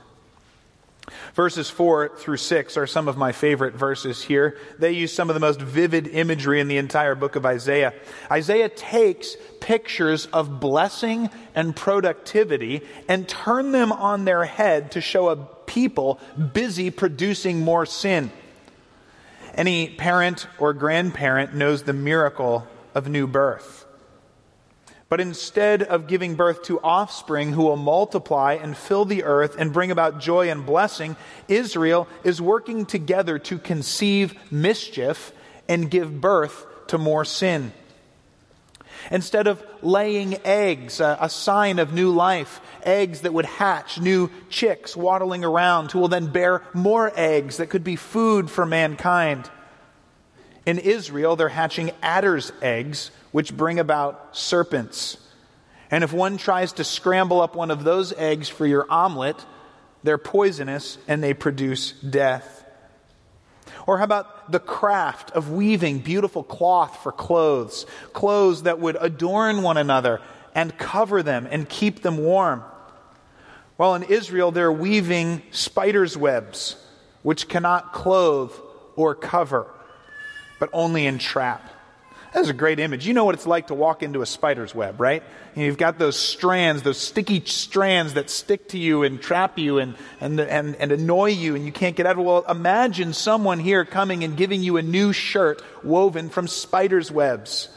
Verses 1.34 1.70
4 1.70 2.16
through 2.16 2.36
6 2.36 2.76
are 2.76 2.86
some 2.86 3.08
of 3.08 3.16
my 3.16 3.32
favorite 3.32 3.74
verses 3.74 4.22
here. 4.22 4.56
They 4.78 4.92
use 4.92 5.12
some 5.12 5.30
of 5.30 5.34
the 5.34 5.40
most 5.40 5.60
vivid 5.60 6.06
imagery 6.08 6.60
in 6.60 6.68
the 6.68 6.78
entire 6.78 7.14
book 7.14 7.36
of 7.36 7.46
Isaiah. 7.46 7.94
Isaiah 8.30 8.68
takes 8.68 9.36
pictures 9.60 10.26
of 10.26 10.60
blessing 10.60 11.30
and 11.54 11.74
productivity 11.74 12.82
and 13.08 13.28
turn 13.28 13.72
them 13.72 13.92
on 13.92 14.24
their 14.24 14.44
head 14.44 14.92
to 14.92 15.00
show 15.00 15.28
a 15.28 15.36
people 15.66 16.20
busy 16.52 16.90
producing 16.90 17.60
more 17.60 17.86
sin. 17.86 18.30
Any 19.54 19.88
parent 19.88 20.46
or 20.58 20.72
grandparent 20.72 21.54
knows 21.54 21.82
the 21.82 21.92
miracle 21.92 22.66
of 22.94 23.08
new 23.08 23.26
birth. 23.26 23.86
But 25.08 25.20
instead 25.20 25.82
of 25.82 26.06
giving 26.06 26.34
birth 26.34 26.64
to 26.64 26.80
offspring 26.80 27.52
who 27.52 27.62
will 27.62 27.76
multiply 27.76 28.58
and 28.60 28.76
fill 28.76 29.06
the 29.06 29.24
earth 29.24 29.56
and 29.58 29.72
bring 29.72 29.90
about 29.90 30.20
joy 30.20 30.50
and 30.50 30.66
blessing, 30.66 31.16
Israel 31.48 32.06
is 32.24 32.42
working 32.42 32.84
together 32.84 33.38
to 33.38 33.58
conceive 33.58 34.34
mischief 34.50 35.32
and 35.66 35.90
give 35.90 36.20
birth 36.20 36.66
to 36.88 36.98
more 36.98 37.24
sin. 37.24 37.72
Instead 39.10 39.46
of 39.46 39.64
laying 39.80 40.44
eggs, 40.44 41.00
a, 41.00 41.16
a, 41.20 41.30
sign 41.30 41.78
of 41.78 41.94
new 41.94 42.10
life, 42.10 42.60
eggs 42.82 43.22
that 43.22 43.32
would 43.32 43.46
hatch 43.46 43.98
new 43.98 44.28
chicks 44.50 44.94
waddling 44.94 45.44
around 45.44 45.90
who 45.90 46.00
will 46.00 46.08
then 46.08 46.26
bear 46.26 46.62
more 46.74 47.10
eggs 47.14 47.56
that 47.56 47.70
could 47.70 47.84
be 47.84 47.96
food 47.96 48.50
for 48.50 48.66
mankind. 48.66 49.48
In 50.66 50.78
Israel, 50.78 51.36
they're 51.36 51.48
hatching 51.48 51.92
adder's 52.02 52.52
eggs 52.60 53.10
which 53.32 53.56
bring 53.56 53.78
about 53.78 54.36
serpents. 54.36 55.16
And 55.90 56.04
if 56.04 56.12
one 56.12 56.36
tries 56.36 56.72
to 56.74 56.84
scramble 56.84 57.40
up 57.40 57.56
one 57.56 57.70
of 57.70 57.84
those 57.84 58.12
eggs 58.12 58.48
for 58.48 58.66
your 58.66 58.90
omelet, 58.90 59.44
they're 60.02 60.18
poisonous 60.18 60.98
and 61.08 61.22
they 61.22 61.34
produce 61.34 61.92
death. 61.92 62.64
Or 63.86 63.98
how 63.98 64.04
about 64.04 64.52
the 64.52 64.60
craft 64.60 65.30
of 65.30 65.50
weaving 65.50 66.00
beautiful 66.00 66.42
cloth 66.42 67.02
for 67.02 67.10
clothes, 67.10 67.86
clothes 68.12 68.64
that 68.64 68.78
would 68.78 68.98
adorn 69.00 69.62
one 69.62 69.78
another 69.78 70.20
and 70.54 70.76
cover 70.76 71.22
them 71.22 71.48
and 71.50 71.68
keep 71.68 72.02
them 72.02 72.18
warm? 72.18 72.62
Well, 73.78 73.94
in 73.94 74.02
Israel, 74.02 74.50
they're 74.50 74.72
weaving 74.72 75.42
spider's 75.52 76.16
webs, 76.16 76.76
which 77.22 77.48
cannot 77.48 77.92
clothe 77.92 78.52
or 78.96 79.14
cover, 79.14 79.66
but 80.58 80.68
only 80.72 81.06
entrap. 81.06 81.62
That's 82.38 82.50
a 82.50 82.54
great 82.54 82.78
image. 82.78 83.04
You 83.04 83.14
know 83.14 83.24
what 83.24 83.34
it's 83.34 83.48
like 83.48 83.66
to 83.66 83.74
walk 83.74 84.04
into 84.04 84.22
a 84.22 84.26
spider's 84.26 84.72
web, 84.72 85.00
right? 85.00 85.24
You've 85.56 85.76
got 85.76 85.98
those 85.98 86.16
strands, 86.16 86.84
those 86.84 86.96
sticky 86.98 87.44
strands 87.44 88.14
that 88.14 88.30
stick 88.30 88.68
to 88.68 88.78
you 88.78 89.02
and 89.02 89.20
trap 89.20 89.58
you 89.58 89.80
and, 89.80 89.96
and, 90.20 90.38
and, 90.38 90.76
and 90.76 90.92
annoy 90.92 91.30
you 91.30 91.56
and 91.56 91.66
you 91.66 91.72
can't 91.72 91.96
get 91.96 92.06
out 92.06 92.12
of 92.12 92.18
it. 92.20 92.22
Well, 92.22 92.44
imagine 92.48 93.12
someone 93.12 93.58
here 93.58 93.84
coming 93.84 94.22
and 94.22 94.36
giving 94.36 94.62
you 94.62 94.76
a 94.76 94.82
new 94.82 95.12
shirt 95.12 95.62
woven 95.82 96.28
from 96.28 96.46
spider's 96.46 97.10
webs. 97.10 97.70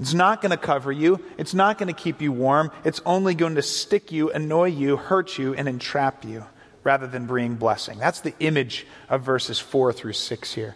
It's 0.00 0.14
not 0.14 0.40
going 0.40 0.52
to 0.52 0.56
cover 0.56 0.90
you. 0.90 1.22
It's 1.36 1.52
not 1.52 1.76
going 1.76 1.94
to 1.94 2.02
keep 2.02 2.22
you 2.22 2.32
warm. 2.32 2.70
It's 2.84 3.02
only 3.04 3.34
going 3.34 3.56
to 3.56 3.62
stick 3.62 4.10
you, 4.10 4.30
annoy 4.30 4.68
you, 4.68 4.96
hurt 4.96 5.36
you, 5.36 5.52
and 5.52 5.68
entrap 5.68 6.24
you 6.24 6.46
rather 6.84 7.06
than 7.06 7.26
bring 7.26 7.56
blessing. 7.56 7.98
That's 7.98 8.20
the 8.20 8.32
image 8.40 8.86
of 9.10 9.24
verses 9.24 9.58
4 9.60 9.92
through 9.92 10.14
6 10.14 10.54
here. 10.54 10.74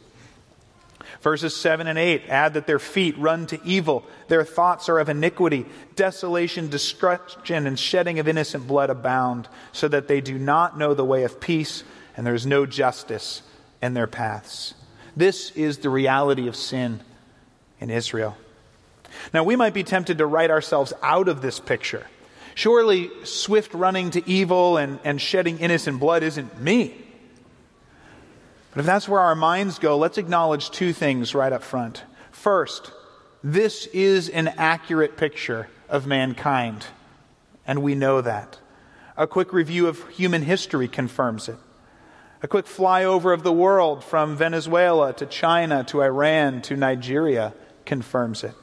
Verses 1.22 1.54
7 1.54 1.86
and 1.86 1.98
8 1.98 2.28
add 2.28 2.54
that 2.54 2.66
their 2.66 2.80
feet 2.80 3.16
run 3.16 3.46
to 3.46 3.60
evil, 3.64 4.04
their 4.26 4.44
thoughts 4.44 4.88
are 4.88 4.98
of 4.98 5.08
iniquity, 5.08 5.64
desolation, 5.94 6.68
destruction, 6.68 7.66
and 7.66 7.78
shedding 7.78 8.18
of 8.18 8.26
innocent 8.26 8.66
blood 8.66 8.90
abound, 8.90 9.48
so 9.70 9.86
that 9.86 10.08
they 10.08 10.20
do 10.20 10.36
not 10.36 10.76
know 10.76 10.94
the 10.94 11.04
way 11.04 11.22
of 11.22 11.40
peace, 11.40 11.84
and 12.16 12.26
there 12.26 12.34
is 12.34 12.44
no 12.44 12.66
justice 12.66 13.42
in 13.80 13.94
their 13.94 14.08
paths. 14.08 14.74
This 15.16 15.52
is 15.52 15.78
the 15.78 15.90
reality 15.90 16.48
of 16.48 16.56
sin 16.56 17.00
in 17.80 17.88
Israel. 17.88 18.36
Now, 19.32 19.44
we 19.44 19.54
might 19.54 19.74
be 19.74 19.84
tempted 19.84 20.18
to 20.18 20.26
write 20.26 20.50
ourselves 20.50 20.92
out 21.02 21.28
of 21.28 21.40
this 21.40 21.60
picture. 21.60 22.06
Surely, 22.54 23.10
swift 23.24 23.74
running 23.74 24.10
to 24.10 24.28
evil 24.28 24.76
and, 24.76 24.98
and 25.04 25.20
shedding 25.20 25.60
innocent 25.60 26.00
blood 26.00 26.22
isn't 26.24 26.60
me. 26.60 26.96
But 28.72 28.80
if 28.80 28.86
that's 28.86 29.08
where 29.08 29.20
our 29.20 29.34
minds 29.34 29.78
go, 29.78 29.98
let's 29.98 30.18
acknowledge 30.18 30.70
two 30.70 30.92
things 30.92 31.34
right 31.34 31.52
up 31.52 31.62
front. 31.62 32.04
First, 32.30 32.90
this 33.44 33.86
is 33.86 34.30
an 34.30 34.48
accurate 34.48 35.16
picture 35.16 35.68
of 35.90 36.06
mankind, 36.06 36.86
and 37.66 37.82
we 37.82 37.94
know 37.94 38.22
that. 38.22 38.58
A 39.16 39.26
quick 39.26 39.52
review 39.52 39.88
of 39.88 40.08
human 40.08 40.42
history 40.42 40.88
confirms 40.88 41.50
it. 41.50 41.58
A 42.42 42.48
quick 42.48 42.64
flyover 42.64 43.34
of 43.34 43.42
the 43.42 43.52
world 43.52 44.02
from 44.02 44.36
Venezuela 44.36 45.12
to 45.12 45.26
China 45.26 45.84
to 45.84 46.02
Iran 46.02 46.62
to 46.62 46.76
Nigeria 46.76 47.52
confirms 47.84 48.42
it. 48.42 48.54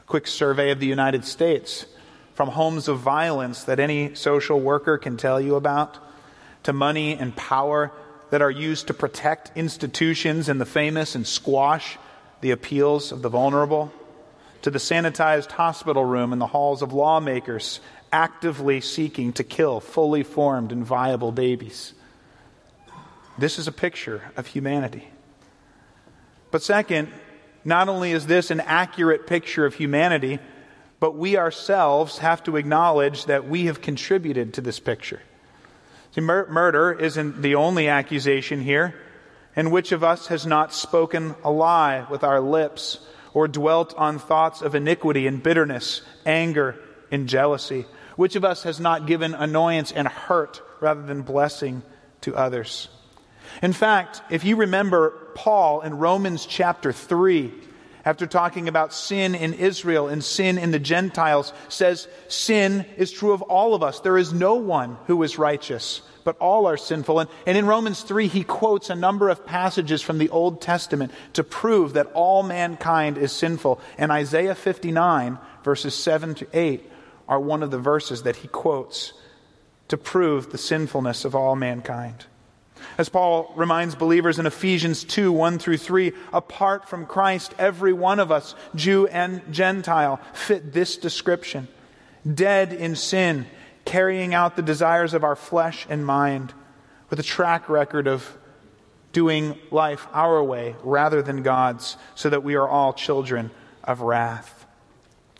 A 0.00 0.04
quick 0.04 0.26
survey 0.26 0.70
of 0.70 0.80
the 0.80 0.86
United 0.86 1.26
States 1.26 1.84
from 2.34 2.48
homes 2.48 2.88
of 2.88 2.98
violence 2.98 3.64
that 3.64 3.78
any 3.78 4.14
social 4.14 4.58
worker 4.58 4.96
can 4.96 5.18
tell 5.18 5.40
you 5.40 5.56
about 5.56 5.98
to 6.62 6.72
money 6.72 7.14
and 7.14 7.36
power 7.36 7.92
that 8.32 8.40
are 8.40 8.50
used 8.50 8.86
to 8.86 8.94
protect 8.94 9.52
institutions 9.54 10.48
and 10.48 10.58
the 10.58 10.64
famous 10.64 11.14
and 11.14 11.26
squash 11.26 11.98
the 12.40 12.50
appeals 12.50 13.12
of 13.12 13.20
the 13.20 13.28
vulnerable, 13.28 13.92
to 14.62 14.70
the 14.70 14.78
sanitized 14.78 15.50
hospital 15.50 16.02
room 16.02 16.32
and 16.32 16.40
the 16.40 16.46
halls 16.46 16.80
of 16.80 16.94
lawmakers 16.94 17.78
actively 18.10 18.80
seeking 18.80 19.34
to 19.34 19.44
kill 19.44 19.80
fully 19.80 20.22
formed 20.22 20.72
and 20.72 20.82
viable 20.82 21.30
babies. 21.30 21.92
This 23.36 23.58
is 23.58 23.68
a 23.68 23.72
picture 23.72 24.22
of 24.34 24.46
humanity. 24.46 25.08
But 26.50 26.62
second, 26.62 27.08
not 27.66 27.90
only 27.90 28.12
is 28.12 28.26
this 28.28 28.50
an 28.50 28.60
accurate 28.60 29.26
picture 29.26 29.66
of 29.66 29.74
humanity, 29.74 30.38
but 31.00 31.16
we 31.16 31.36
ourselves 31.36 32.16
have 32.16 32.42
to 32.44 32.56
acknowledge 32.56 33.26
that 33.26 33.46
we 33.46 33.66
have 33.66 33.82
contributed 33.82 34.54
to 34.54 34.62
this 34.62 34.80
picture. 34.80 35.20
See, 36.14 36.20
mur- 36.20 36.46
murder 36.48 36.92
isn't 36.92 37.42
the 37.42 37.54
only 37.54 37.88
accusation 37.88 38.60
here. 38.60 38.94
And 39.54 39.70
which 39.70 39.92
of 39.92 40.02
us 40.02 40.28
has 40.28 40.46
not 40.46 40.72
spoken 40.72 41.34
a 41.44 41.50
lie 41.50 42.06
with 42.10 42.24
our 42.24 42.40
lips 42.40 42.98
or 43.34 43.48
dwelt 43.48 43.94
on 43.96 44.18
thoughts 44.18 44.62
of 44.62 44.74
iniquity 44.74 45.26
and 45.26 45.42
bitterness, 45.42 46.02
anger 46.24 46.78
and 47.10 47.28
jealousy? 47.28 47.86
Which 48.16 48.36
of 48.36 48.44
us 48.44 48.62
has 48.62 48.80
not 48.80 49.06
given 49.06 49.34
annoyance 49.34 49.92
and 49.92 50.08
hurt 50.08 50.62
rather 50.80 51.02
than 51.02 51.22
blessing 51.22 51.82
to 52.22 52.36
others? 52.36 52.88
In 53.62 53.72
fact, 53.72 54.22
if 54.30 54.44
you 54.44 54.56
remember 54.56 55.10
Paul 55.34 55.80
in 55.82 55.98
Romans 55.98 56.46
chapter 56.46 56.92
3, 56.92 57.52
after 58.04 58.26
talking 58.26 58.68
about 58.68 58.92
sin 58.92 59.34
in 59.34 59.54
Israel 59.54 60.08
and 60.08 60.22
sin 60.22 60.58
in 60.58 60.70
the 60.70 60.78
Gentiles, 60.78 61.52
says 61.68 62.08
sin 62.28 62.84
is 62.96 63.12
true 63.12 63.32
of 63.32 63.42
all 63.42 63.74
of 63.74 63.82
us. 63.82 64.00
There 64.00 64.18
is 64.18 64.32
no 64.32 64.54
one 64.54 64.96
who 65.06 65.22
is 65.22 65.38
righteous, 65.38 66.02
but 66.24 66.36
all 66.38 66.66
are 66.66 66.76
sinful. 66.76 67.20
And, 67.20 67.30
and 67.46 67.56
in 67.56 67.66
Romans 67.66 68.02
3, 68.02 68.26
he 68.26 68.44
quotes 68.44 68.90
a 68.90 68.96
number 68.96 69.28
of 69.28 69.46
passages 69.46 70.02
from 70.02 70.18
the 70.18 70.30
Old 70.30 70.60
Testament 70.60 71.12
to 71.34 71.44
prove 71.44 71.92
that 71.92 72.10
all 72.12 72.42
mankind 72.42 73.18
is 73.18 73.32
sinful. 73.32 73.80
And 73.98 74.10
Isaiah 74.10 74.54
59, 74.54 75.38
verses 75.62 75.94
7 75.94 76.34
to 76.36 76.48
8, 76.52 76.90
are 77.28 77.40
one 77.40 77.62
of 77.62 77.70
the 77.70 77.78
verses 77.78 78.24
that 78.24 78.36
he 78.36 78.48
quotes 78.48 79.12
to 79.88 79.96
prove 79.96 80.50
the 80.50 80.58
sinfulness 80.58 81.24
of 81.24 81.34
all 81.34 81.54
mankind. 81.54 82.26
As 83.02 83.08
Paul 83.08 83.52
reminds 83.56 83.96
believers 83.96 84.38
in 84.38 84.46
Ephesians 84.46 85.02
2 85.02 85.32
1 85.32 85.58
through 85.58 85.78
3, 85.78 86.12
apart 86.32 86.88
from 86.88 87.04
Christ, 87.04 87.52
every 87.58 87.92
one 87.92 88.20
of 88.20 88.30
us, 88.30 88.54
Jew 88.76 89.08
and 89.08 89.42
Gentile, 89.52 90.20
fit 90.32 90.72
this 90.72 90.98
description 90.98 91.66
dead 92.32 92.72
in 92.72 92.94
sin, 92.94 93.46
carrying 93.84 94.34
out 94.34 94.54
the 94.54 94.62
desires 94.62 95.14
of 95.14 95.24
our 95.24 95.34
flesh 95.34 95.84
and 95.90 96.06
mind, 96.06 96.54
with 97.10 97.18
a 97.18 97.24
track 97.24 97.68
record 97.68 98.06
of 98.06 98.38
doing 99.10 99.58
life 99.72 100.06
our 100.12 100.40
way 100.40 100.76
rather 100.84 101.22
than 101.22 101.42
God's, 101.42 101.96
so 102.14 102.30
that 102.30 102.44
we 102.44 102.54
are 102.54 102.68
all 102.68 102.92
children 102.92 103.50
of 103.82 104.00
wrath. 104.02 104.64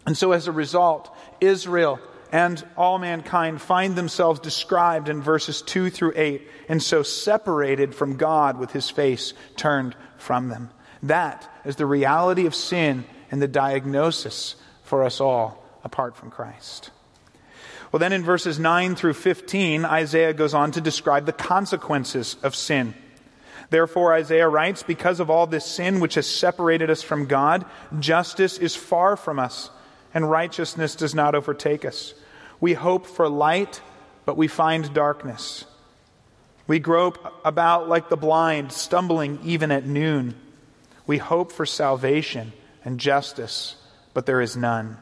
And 0.04 0.18
so, 0.18 0.32
as 0.32 0.48
a 0.48 0.52
result, 0.52 1.16
Israel 1.40 2.00
and 2.32 2.66
all 2.78 2.98
mankind 2.98 3.60
find 3.60 3.94
themselves 3.94 4.40
described 4.40 5.10
in 5.10 5.20
verses 5.20 5.60
2 5.62 5.90
through 5.90 6.14
8, 6.16 6.48
and 6.68 6.82
so 6.82 7.02
separated 7.02 7.94
from 7.94 8.16
God 8.16 8.58
with 8.58 8.72
his 8.72 8.88
face 8.88 9.34
turned 9.56 9.94
from 10.16 10.48
them. 10.48 10.70
That 11.02 11.48
is 11.64 11.76
the 11.76 11.86
reality 11.86 12.46
of 12.46 12.54
sin 12.54 13.04
and 13.30 13.42
the 13.42 13.48
diagnosis 13.48 14.56
for 14.82 15.04
us 15.04 15.20
all 15.20 15.62
apart 15.84 16.16
from 16.16 16.30
Christ. 16.30 16.90
Well, 17.90 18.00
then 18.00 18.14
in 18.14 18.24
verses 18.24 18.58
9 18.58 18.94
through 18.94 19.14
15, 19.14 19.84
Isaiah 19.84 20.32
goes 20.32 20.54
on 20.54 20.72
to 20.72 20.80
describe 20.80 21.26
the 21.26 21.32
consequences 21.32 22.36
of 22.42 22.56
sin. 22.56 22.94
Therefore, 23.68 24.14
Isaiah 24.14 24.48
writes, 24.48 24.82
Because 24.82 25.20
of 25.20 25.28
all 25.28 25.46
this 25.46 25.66
sin 25.66 26.00
which 26.00 26.14
has 26.14 26.26
separated 26.26 26.88
us 26.88 27.02
from 27.02 27.26
God, 27.26 27.66
justice 27.98 28.56
is 28.56 28.74
far 28.74 29.16
from 29.16 29.38
us, 29.38 29.70
and 30.14 30.30
righteousness 30.30 30.94
does 30.94 31.14
not 31.14 31.34
overtake 31.34 31.84
us. 31.84 32.14
We 32.62 32.74
hope 32.74 33.06
for 33.06 33.28
light, 33.28 33.80
but 34.24 34.36
we 34.36 34.46
find 34.46 34.94
darkness. 34.94 35.64
We 36.68 36.78
grope 36.78 37.18
about 37.44 37.88
like 37.88 38.08
the 38.08 38.16
blind, 38.16 38.72
stumbling 38.72 39.40
even 39.42 39.72
at 39.72 39.84
noon. 39.84 40.36
We 41.04 41.18
hope 41.18 41.50
for 41.50 41.66
salvation 41.66 42.52
and 42.84 43.00
justice, 43.00 43.74
but 44.14 44.26
there 44.26 44.40
is 44.40 44.56
none. 44.56 44.96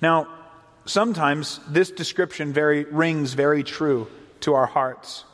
Now, 0.00 0.26
sometimes 0.86 1.60
this 1.68 1.90
description 1.90 2.50
very, 2.50 2.84
rings 2.84 3.34
very 3.34 3.62
true 3.62 4.08
to 4.40 4.54
our 4.54 4.66
hearts. 4.66 5.26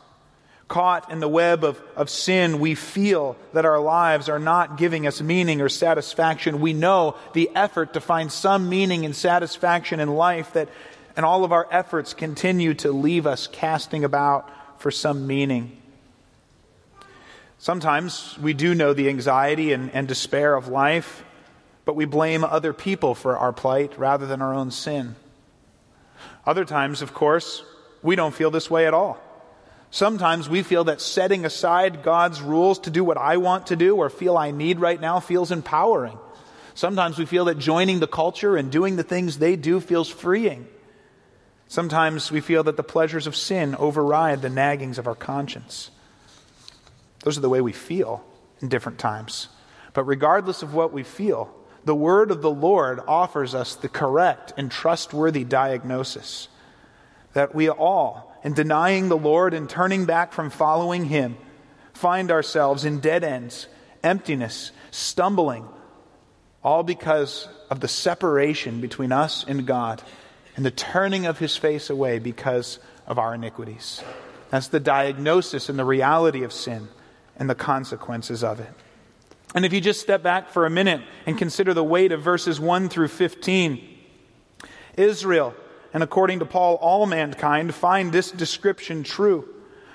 Caught 0.72 1.12
in 1.12 1.20
the 1.20 1.28
web 1.28 1.64
of, 1.64 1.78
of 1.96 2.08
sin, 2.08 2.58
we 2.58 2.74
feel 2.74 3.36
that 3.52 3.66
our 3.66 3.78
lives 3.78 4.30
are 4.30 4.38
not 4.38 4.78
giving 4.78 5.06
us 5.06 5.20
meaning 5.20 5.60
or 5.60 5.68
satisfaction. 5.68 6.62
We 6.62 6.72
know 6.72 7.14
the 7.34 7.50
effort 7.54 7.92
to 7.92 8.00
find 8.00 8.32
some 8.32 8.70
meaning 8.70 9.04
and 9.04 9.14
satisfaction 9.14 10.00
in 10.00 10.08
life 10.08 10.54
that, 10.54 10.70
and 11.14 11.26
all 11.26 11.44
of 11.44 11.52
our 11.52 11.68
efforts 11.70 12.14
continue 12.14 12.72
to 12.72 12.90
leave 12.90 13.26
us 13.26 13.48
casting 13.48 14.02
about 14.02 14.48
for 14.80 14.90
some 14.90 15.26
meaning. 15.26 15.76
Sometimes 17.58 18.38
we 18.38 18.54
do 18.54 18.74
know 18.74 18.94
the 18.94 19.10
anxiety 19.10 19.74
and, 19.74 19.90
and 19.90 20.08
despair 20.08 20.54
of 20.54 20.68
life, 20.68 21.22
but 21.84 21.96
we 21.96 22.06
blame 22.06 22.44
other 22.44 22.72
people 22.72 23.14
for 23.14 23.36
our 23.36 23.52
plight 23.52 23.98
rather 23.98 24.26
than 24.26 24.40
our 24.40 24.54
own 24.54 24.70
sin. 24.70 25.16
Other 26.46 26.64
times, 26.64 27.02
of 27.02 27.12
course, 27.12 27.62
we 28.00 28.16
don't 28.16 28.34
feel 28.34 28.50
this 28.50 28.70
way 28.70 28.86
at 28.86 28.94
all. 28.94 29.22
Sometimes 29.92 30.48
we 30.48 30.62
feel 30.62 30.84
that 30.84 31.02
setting 31.02 31.44
aside 31.44 32.02
God's 32.02 32.40
rules 32.40 32.78
to 32.80 32.90
do 32.90 33.04
what 33.04 33.18
I 33.18 33.36
want 33.36 33.66
to 33.66 33.76
do 33.76 33.96
or 33.96 34.08
feel 34.08 34.38
I 34.38 34.50
need 34.50 34.80
right 34.80 34.98
now 34.98 35.20
feels 35.20 35.52
empowering. 35.52 36.18
Sometimes 36.74 37.18
we 37.18 37.26
feel 37.26 37.44
that 37.44 37.58
joining 37.58 38.00
the 38.00 38.06
culture 38.06 38.56
and 38.56 38.72
doing 38.72 38.96
the 38.96 39.02
things 39.02 39.36
they 39.36 39.54
do 39.54 39.80
feels 39.80 40.08
freeing. 40.08 40.66
Sometimes 41.68 42.32
we 42.32 42.40
feel 42.40 42.62
that 42.64 42.78
the 42.78 42.82
pleasures 42.82 43.26
of 43.26 43.36
sin 43.36 43.74
override 43.74 44.40
the 44.40 44.48
naggings 44.48 44.96
of 44.96 45.06
our 45.06 45.14
conscience. 45.14 45.90
Those 47.22 47.36
are 47.36 47.42
the 47.42 47.50
way 47.50 47.60
we 47.60 47.72
feel 47.72 48.24
in 48.62 48.70
different 48.70 48.98
times. 48.98 49.48
But 49.92 50.04
regardless 50.04 50.62
of 50.62 50.72
what 50.72 50.94
we 50.94 51.02
feel, 51.02 51.54
the 51.84 51.94
word 51.94 52.30
of 52.30 52.40
the 52.40 52.50
Lord 52.50 52.98
offers 53.06 53.54
us 53.54 53.74
the 53.74 53.90
correct 53.90 54.54
and 54.56 54.70
trustworthy 54.70 55.44
diagnosis 55.44 56.48
that 57.34 57.54
we 57.54 57.68
all, 57.68 58.31
in 58.44 58.54
denying 58.54 59.08
the 59.08 59.16
Lord 59.16 59.54
and 59.54 59.68
turning 59.68 60.04
back 60.04 60.32
from 60.32 60.50
following 60.50 61.04
Him, 61.04 61.36
find 61.92 62.30
ourselves 62.30 62.84
in 62.84 63.00
dead 63.00 63.24
ends, 63.24 63.66
emptiness, 64.02 64.72
stumbling, 64.90 65.66
all 66.62 66.82
because 66.82 67.48
of 67.70 67.80
the 67.80 67.88
separation 67.88 68.80
between 68.80 69.12
us 69.12 69.44
and 69.46 69.66
God 69.66 70.02
and 70.56 70.64
the 70.64 70.70
turning 70.70 71.26
of 71.26 71.38
His 71.38 71.56
face 71.56 71.90
away 71.90 72.18
because 72.18 72.78
of 73.06 73.18
our 73.18 73.34
iniquities. 73.34 74.02
That's 74.50 74.68
the 74.68 74.80
diagnosis 74.80 75.68
and 75.68 75.78
the 75.78 75.84
reality 75.84 76.44
of 76.44 76.52
sin 76.52 76.88
and 77.36 77.48
the 77.48 77.54
consequences 77.54 78.44
of 78.44 78.60
it. 78.60 78.68
And 79.54 79.64
if 79.64 79.72
you 79.72 79.80
just 79.80 80.00
step 80.00 80.22
back 80.22 80.50
for 80.50 80.66
a 80.66 80.70
minute 80.70 81.02
and 81.26 81.36
consider 81.36 81.74
the 81.74 81.84
weight 81.84 82.12
of 82.12 82.22
verses 82.22 82.60
1 82.60 82.88
through 82.88 83.08
15, 83.08 83.88
Israel, 84.96 85.54
and 85.94 86.02
according 86.02 86.38
to 86.38 86.46
Paul, 86.46 86.76
all 86.76 87.06
mankind 87.06 87.74
find 87.74 88.12
this 88.12 88.30
description 88.30 89.02
true 89.02 89.48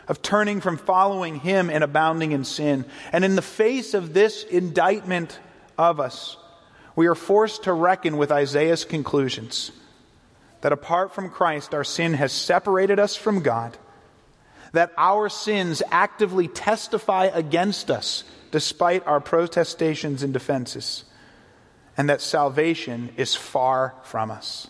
of 0.07 0.21
turning 0.21 0.61
from 0.61 0.77
following 0.77 1.39
him 1.39 1.69
and 1.69 1.83
abounding 1.83 2.31
in 2.31 2.43
sin. 2.45 2.85
And 3.11 3.25
in 3.25 3.35
the 3.35 3.41
face 3.41 3.93
of 3.93 4.13
this 4.13 4.43
indictment 4.43 5.39
of 5.77 5.99
us, 5.99 6.37
we 6.95 7.07
are 7.07 7.15
forced 7.15 7.63
to 7.63 7.73
reckon 7.73 8.17
with 8.17 8.31
Isaiah's 8.31 8.85
conclusions 8.85 9.71
that 10.61 10.71
apart 10.71 11.13
from 11.13 11.29
Christ, 11.29 11.73
our 11.73 11.83
sin 11.83 12.13
has 12.15 12.31
separated 12.31 12.99
us 12.99 13.15
from 13.15 13.41
God, 13.41 13.77
that 14.71 14.91
our 14.97 15.29
sins 15.29 15.83
actively 15.91 16.47
testify 16.47 17.25
against 17.25 17.91
us 17.91 18.23
despite 18.51 19.05
our 19.05 19.19
protestations 19.19 20.23
and 20.23 20.33
defenses, 20.33 21.03
and 21.95 22.09
that 22.09 22.21
salvation 22.21 23.11
is 23.17 23.35
far 23.35 23.93
from 24.03 24.31
us. 24.31 24.67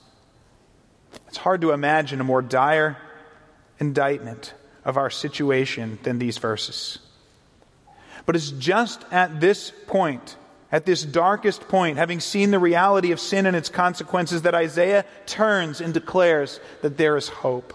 It's 1.27 1.37
hard 1.37 1.61
to 1.61 1.71
imagine 1.71 2.21
a 2.21 2.23
more 2.23 2.41
dire 2.41 2.97
indictment 3.79 4.53
of 4.85 4.97
our 4.97 5.09
situation 5.09 5.99
than 6.03 6.19
these 6.19 6.37
verses. 6.37 6.99
But 8.25 8.35
it's 8.35 8.51
just 8.51 9.05
at 9.11 9.39
this 9.39 9.71
point, 9.87 10.35
at 10.71 10.85
this 10.85 11.03
darkest 11.03 11.67
point, 11.67 11.97
having 11.97 12.19
seen 12.19 12.51
the 12.51 12.59
reality 12.59 13.11
of 13.11 13.19
sin 13.19 13.45
and 13.45 13.55
its 13.55 13.69
consequences, 13.69 14.41
that 14.43 14.55
Isaiah 14.55 15.05
turns 15.25 15.81
and 15.81 15.93
declares 15.93 16.59
that 16.81 16.97
there 16.97 17.17
is 17.17 17.29
hope. 17.29 17.73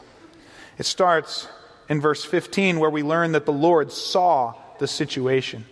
It 0.79 0.87
starts 0.87 1.49
in 1.89 2.01
verse 2.01 2.25
15, 2.25 2.81
where 2.81 2.91
we 2.91 3.03
learn 3.03 3.33
that 3.33 3.47
the 3.47 3.53
Lord 3.53 3.93
saw 3.93 4.55
the 4.79 4.87
situation. 4.87 5.65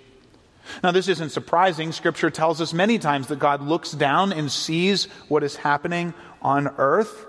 Now, 0.83 0.92
this 0.92 1.09
isn't 1.09 1.30
surprising. 1.30 1.92
Scripture 1.92 2.30
tells 2.30 2.61
us 2.61 2.72
many 2.72 2.98
times 2.98 3.26
that 3.28 3.38
God 3.38 3.62
looks 3.62 3.92
down 3.92 4.33
and 4.33 4.50
sees 4.50 5.04
what 5.28 5.42
is 5.42 5.56
happening 5.56 6.14
on 6.42 6.68
earth. 6.78 7.26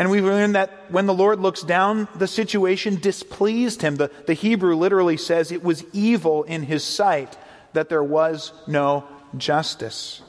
And 0.00 0.10
we 0.10 0.22
learn 0.22 0.52
that 0.52 0.90
when 0.90 1.04
the 1.04 1.12
Lord 1.12 1.40
looks 1.40 1.60
down, 1.60 2.08
the 2.14 2.26
situation 2.26 2.96
displeased 2.96 3.82
him. 3.82 3.96
The, 3.96 4.10
the 4.26 4.32
Hebrew 4.32 4.74
literally 4.74 5.18
says 5.18 5.52
it 5.52 5.62
was 5.62 5.84
evil 5.92 6.42
in 6.44 6.62
his 6.62 6.82
sight 6.82 7.36
that 7.74 7.90
there 7.90 8.02
was 8.02 8.54
no 8.66 9.04
justice. 9.36 10.22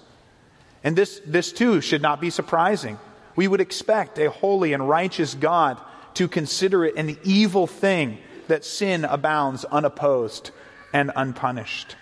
And 0.84 0.94
this, 0.94 1.22
this 1.26 1.54
too 1.54 1.80
should 1.80 2.02
not 2.02 2.20
be 2.20 2.30
surprising. 2.30 3.00
We 3.38 3.48
would 3.48 3.62
expect 3.62 4.20
a 4.20 4.30
holy 4.30 4.74
and 4.74 4.90
righteous 4.90 5.36
God 5.36 5.80
to 6.16 6.28
consider 6.28 6.84
it 6.84 6.98
an 6.98 7.18
evil 7.24 7.66
thing 7.66 8.18
that 8.50 8.66
sin 8.66 9.06
abounds 9.06 9.64
unopposed 9.64 10.52
and 10.92 11.14
unpunished. 11.16 11.96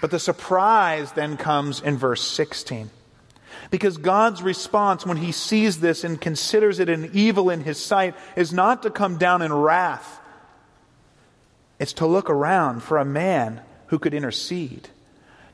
But 0.00 0.10
the 0.10 0.18
surprise 0.18 1.12
then 1.12 1.36
comes 1.36 1.80
in 1.80 1.96
verse 1.96 2.22
16. 2.22 2.90
Because 3.70 3.96
God's 3.98 4.42
response 4.42 5.06
when 5.06 5.16
he 5.16 5.30
sees 5.32 5.78
this 5.78 6.02
and 6.02 6.20
considers 6.20 6.80
it 6.80 6.88
an 6.88 7.10
evil 7.12 7.50
in 7.50 7.62
his 7.62 7.78
sight 7.78 8.16
is 8.36 8.52
not 8.52 8.82
to 8.82 8.90
come 8.90 9.16
down 9.16 9.42
in 9.42 9.52
wrath. 9.52 10.18
It's 11.78 11.92
to 11.94 12.06
look 12.06 12.28
around 12.28 12.82
for 12.82 12.98
a 12.98 13.04
man 13.04 13.60
who 13.86 13.98
could 13.98 14.12
intercede. 14.12 14.88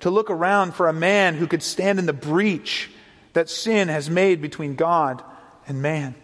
To 0.00 0.10
look 0.10 0.30
around 0.30 0.74
for 0.74 0.88
a 0.88 0.92
man 0.92 1.34
who 1.34 1.46
could 1.46 1.62
stand 1.62 1.98
in 1.98 2.06
the 2.06 2.12
breach 2.12 2.90
that 3.34 3.50
sin 3.50 3.88
has 3.88 4.08
made 4.08 4.40
between 4.40 4.76
God 4.76 5.22
and 5.68 5.82
man. 5.82 6.14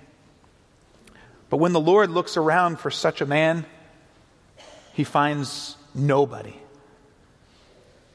But 1.50 1.58
when 1.58 1.74
the 1.74 1.80
Lord 1.80 2.10
looks 2.10 2.38
around 2.38 2.80
for 2.80 2.90
such 2.90 3.20
a 3.20 3.26
man, 3.26 3.66
he 4.94 5.04
finds 5.04 5.76
nobody. 5.94 6.54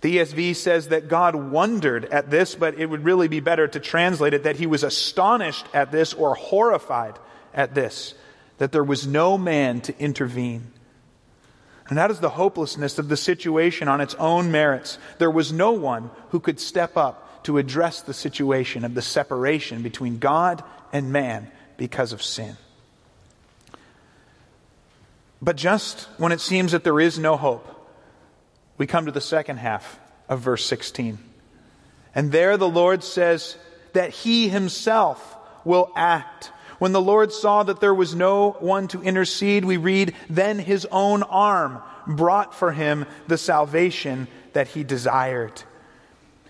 The 0.01 0.17
ESV 0.17 0.55
says 0.55 0.89
that 0.89 1.07
God 1.07 1.35
wondered 1.35 2.05
at 2.05 2.29
this, 2.29 2.55
but 2.55 2.79
it 2.79 2.85
would 2.85 3.03
really 3.03 3.27
be 3.27 3.39
better 3.39 3.67
to 3.67 3.79
translate 3.79 4.33
it 4.33 4.43
that 4.43 4.57
he 4.57 4.67
was 4.67 4.83
astonished 4.83 5.65
at 5.73 5.91
this 5.91 6.13
or 6.13 6.35
horrified 6.35 7.17
at 7.53 7.73
this, 7.73 8.13
that 8.59 8.71
there 8.71 8.83
was 8.83 9.07
no 9.07 9.37
man 9.37 9.81
to 9.81 9.99
intervene. 9.99 10.71
And 11.89 11.97
that 11.97 12.11
is 12.11 12.19
the 12.19 12.29
hopelessness 12.29 12.99
of 12.99 13.07
the 13.07 13.17
situation 13.17 13.87
on 13.87 14.01
its 14.01 14.13
own 14.15 14.51
merits. 14.51 14.99
There 15.17 15.31
was 15.31 15.51
no 15.51 15.71
one 15.71 16.11
who 16.29 16.39
could 16.39 16.59
step 16.59 16.97
up 16.97 17.43
to 17.43 17.57
address 17.57 18.01
the 18.01 18.13
situation 18.13 18.83
of 18.83 18.93
the 18.93 19.01
separation 19.01 19.81
between 19.81 20.19
God 20.19 20.63
and 20.91 21.11
man 21.11 21.49
because 21.77 22.11
of 22.11 22.21
sin. 22.21 22.57
But 25.41 25.55
just 25.55 26.09
when 26.17 26.31
it 26.31 26.41
seems 26.41 26.73
that 26.73 26.83
there 26.83 26.99
is 26.99 27.17
no 27.17 27.37
hope, 27.37 27.76
we 28.77 28.87
come 28.87 29.05
to 29.05 29.11
the 29.11 29.21
second 29.21 29.57
half 29.57 29.99
of 30.29 30.41
verse 30.41 30.65
16. 30.65 31.17
And 32.15 32.31
there 32.31 32.57
the 32.57 32.69
Lord 32.69 33.03
says 33.03 33.57
that 33.93 34.11
He 34.11 34.49
Himself 34.49 35.35
will 35.65 35.91
act. 35.95 36.51
When 36.79 36.91
the 36.91 37.01
Lord 37.01 37.31
saw 37.31 37.63
that 37.63 37.79
there 37.79 37.93
was 37.93 38.13
no 38.13 38.51
one 38.51 38.87
to 38.89 39.01
intercede, 39.01 39.65
we 39.65 39.77
read, 39.77 40.13
then 40.29 40.59
His 40.59 40.87
own 40.91 41.23
arm 41.23 41.81
brought 42.05 42.53
for 42.53 42.71
Him 42.71 43.05
the 43.27 43.37
salvation 43.37 44.27
that 44.53 44.67
He 44.67 44.83
desired. 44.83 45.63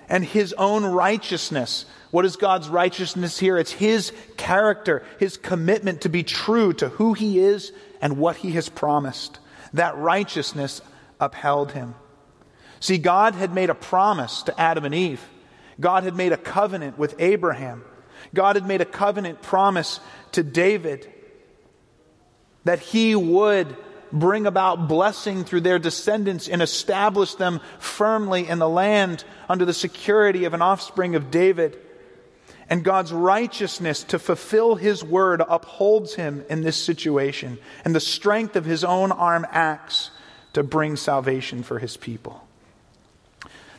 And 0.09 0.23
His 0.23 0.53
own 0.53 0.85
righteousness. 0.85 1.85
What 2.11 2.25
is 2.25 2.35
God's 2.35 2.69
righteousness 2.69 3.37
here? 3.37 3.57
It's 3.57 3.71
His 3.71 4.11
character, 4.37 5.03
His 5.19 5.37
commitment 5.37 6.01
to 6.01 6.09
be 6.09 6.23
true 6.23 6.73
to 6.73 6.89
who 6.89 7.13
He 7.13 7.39
is 7.39 7.71
and 8.01 8.17
what 8.17 8.37
he 8.37 8.51
has 8.51 8.69
promised. 8.69 9.39
That 9.73 9.97
righteousness 9.97 10.81
upheld 11.19 11.71
him. 11.71 11.95
See, 12.79 12.97
God 12.97 13.35
had 13.35 13.53
made 13.53 13.69
a 13.69 13.75
promise 13.75 14.43
to 14.43 14.59
Adam 14.59 14.85
and 14.85 14.95
Eve. 14.95 15.21
God 15.79 16.03
had 16.03 16.15
made 16.15 16.31
a 16.31 16.37
covenant 16.37 16.97
with 16.97 17.15
Abraham. 17.19 17.83
God 18.33 18.55
had 18.55 18.67
made 18.67 18.81
a 18.81 18.85
covenant 18.85 19.41
promise 19.41 19.99
to 20.33 20.43
David 20.43 21.11
that 22.65 22.79
he 22.79 23.15
would 23.15 23.75
bring 24.11 24.45
about 24.45 24.87
blessing 24.87 25.43
through 25.43 25.61
their 25.61 25.79
descendants 25.79 26.47
and 26.47 26.61
establish 26.61 27.35
them 27.35 27.59
firmly 27.79 28.47
in 28.47 28.59
the 28.59 28.69
land 28.69 29.23
under 29.49 29.65
the 29.65 29.73
security 29.73 30.45
of 30.45 30.53
an 30.53 30.61
offspring 30.61 31.15
of 31.15 31.31
David. 31.31 31.77
And 32.69 32.83
God's 32.83 33.13
righteousness 33.13 34.03
to 34.05 34.19
fulfill 34.19 34.75
his 34.75 35.03
word 35.03 35.41
upholds 35.47 36.15
him 36.15 36.43
in 36.49 36.61
this 36.61 36.75
situation, 36.75 37.57
and 37.85 37.95
the 37.95 37.99
strength 37.99 38.55
of 38.57 38.65
his 38.65 38.83
own 38.83 39.11
arm 39.11 39.45
acts 39.51 40.11
to 40.53 40.63
bring 40.63 40.97
salvation 40.97 41.63
for 41.63 41.79
his 41.79 41.95
people. 41.95 42.46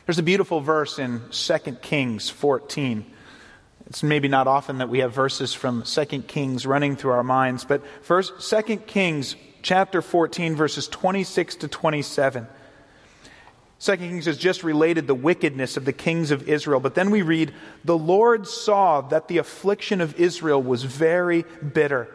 There's 0.09 0.17
a 0.17 0.23
beautiful 0.23 0.59
verse 0.59 0.97
in 0.97 1.21
2 1.29 1.57
Kings 1.83 2.31
14. 2.31 3.05
It's 3.85 4.01
maybe 4.01 4.27
not 4.27 4.47
often 4.47 4.79
that 4.79 4.89
we 4.89 5.01
have 5.01 5.13
verses 5.13 5.53
from 5.53 5.83
2 5.83 6.23
Kings 6.23 6.65
running 6.65 6.95
through 6.95 7.11
our 7.11 7.23
minds, 7.23 7.63
but 7.63 7.83
first 8.01 8.49
2 8.49 8.77
Kings 8.77 9.35
chapter 9.61 10.01
14 10.01 10.55
verses 10.55 10.87
26 10.87 11.57
to 11.57 11.67
27. 11.67 12.47
2 13.79 13.97
Kings 13.97 14.25
has 14.25 14.39
just 14.39 14.63
related 14.63 15.05
the 15.05 15.13
wickedness 15.13 15.77
of 15.77 15.85
the 15.85 15.93
kings 15.93 16.31
of 16.31 16.49
Israel, 16.49 16.79
but 16.79 16.95
then 16.95 17.11
we 17.11 17.21
read, 17.21 17.53
The 17.85 17.95
Lord 17.95 18.47
saw 18.47 19.01
that 19.01 19.27
the 19.27 19.37
affliction 19.37 20.01
of 20.01 20.19
Israel 20.19 20.59
was 20.59 20.81
very 20.81 21.43
bitter, 21.71 22.07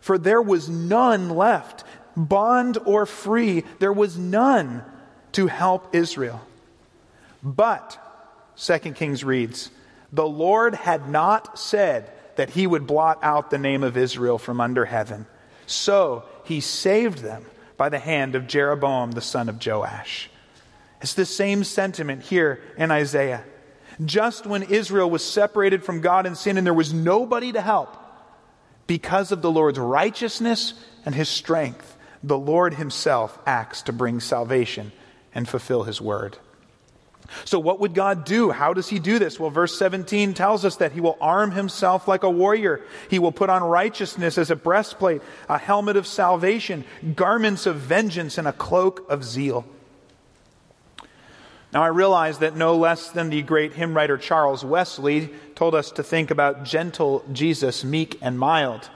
for 0.00 0.16
there 0.16 0.40
was 0.40 0.68
none 0.68 1.30
left, 1.30 1.82
bond 2.16 2.78
or 2.84 3.04
free, 3.04 3.64
there 3.80 3.92
was 3.92 4.16
none 4.16 4.84
to 5.32 5.48
help 5.48 5.92
Israel. 5.92 6.40
But, 7.42 7.98
2 8.56 8.78
Kings 8.92 9.24
reads, 9.24 9.70
the 10.12 10.26
Lord 10.26 10.74
had 10.74 11.08
not 11.08 11.58
said 11.58 12.10
that 12.36 12.50
he 12.50 12.66
would 12.66 12.86
blot 12.86 13.18
out 13.22 13.50
the 13.50 13.58
name 13.58 13.82
of 13.82 13.96
Israel 13.96 14.38
from 14.38 14.60
under 14.60 14.84
heaven. 14.84 15.26
So 15.66 16.24
he 16.44 16.60
saved 16.60 17.18
them 17.18 17.44
by 17.76 17.88
the 17.88 17.98
hand 17.98 18.34
of 18.34 18.46
Jeroboam 18.46 19.12
the 19.12 19.20
son 19.20 19.48
of 19.48 19.64
Joash. 19.64 20.30
It's 21.00 21.14
the 21.14 21.26
same 21.26 21.64
sentiment 21.64 22.22
here 22.22 22.62
in 22.78 22.90
Isaiah. 22.90 23.44
Just 24.04 24.46
when 24.46 24.62
Israel 24.62 25.10
was 25.10 25.24
separated 25.24 25.84
from 25.84 26.00
God 26.00 26.26
in 26.26 26.34
sin 26.34 26.56
and 26.56 26.66
there 26.66 26.74
was 26.74 26.92
nobody 26.92 27.52
to 27.52 27.60
help, 27.60 27.96
because 28.86 29.32
of 29.32 29.42
the 29.42 29.50
Lord's 29.50 29.78
righteousness 29.78 30.74
and 31.04 31.14
his 31.14 31.28
strength, 31.28 31.96
the 32.22 32.38
Lord 32.38 32.74
himself 32.74 33.38
acts 33.46 33.82
to 33.82 33.92
bring 33.92 34.20
salvation 34.20 34.92
and 35.34 35.48
fulfill 35.48 35.82
his 35.82 36.00
word. 36.00 36.36
So, 37.44 37.58
what 37.58 37.80
would 37.80 37.94
God 37.94 38.24
do? 38.24 38.50
How 38.50 38.72
does 38.72 38.88
He 38.88 38.98
do 38.98 39.18
this? 39.18 39.38
Well, 39.38 39.50
verse 39.50 39.78
17 39.78 40.34
tells 40.34 40.64
us 40.64 40.76
that 40.76 40.92
He 40.92 41.00
will 41.00 41.18
arm 41.20 41.52
Himself 41.52 42.06
like 42.06 42.22
a 42.22 42.30
warrior. 42.30 42.82
He 43.08 43.18
will 43.18 43.32
put 43.32 43.50
on 43.50 43.62
righteousness 43.62 44.38
as 44.38 44.50
a 44.50 44.56
breastplate, 44.56 45.22
a 45.48 45.58
helmet 45.58 45.96
of 45.96 46.06
salvation, 46.06 46.84
garments 47.14 47.66
of 47.66 47.76
vengeance, 47.76 48.38
and 48.38 48.46
a 48.46 48.52
cloak 48.52 49.06
of 49.10 49.24
zeal. 49.24 49.64
Now, 51.72 51.82
I 51.82 51.88
realize 51.88 52.38
that 52.38 52.56
no 52.56 52.76
less 52.76 53.10
than 53.10 53.28
the 53.28 53.42
great 53.42 53.74
hymn 53.74 53.94
writer 53.94 54.16
Charles 54.16 54.64
Wesley 54.64 55.30
told 55.54 55.74
us 55.74 55.90
to 55.92 56.02
think 56.02 56.30
about 56.30 56.64
gentle 56.64 57.24
Jesus, 57.32 57.84
meek 57.84 58.18
and 58.22 58.38
mild. 58.38 58.88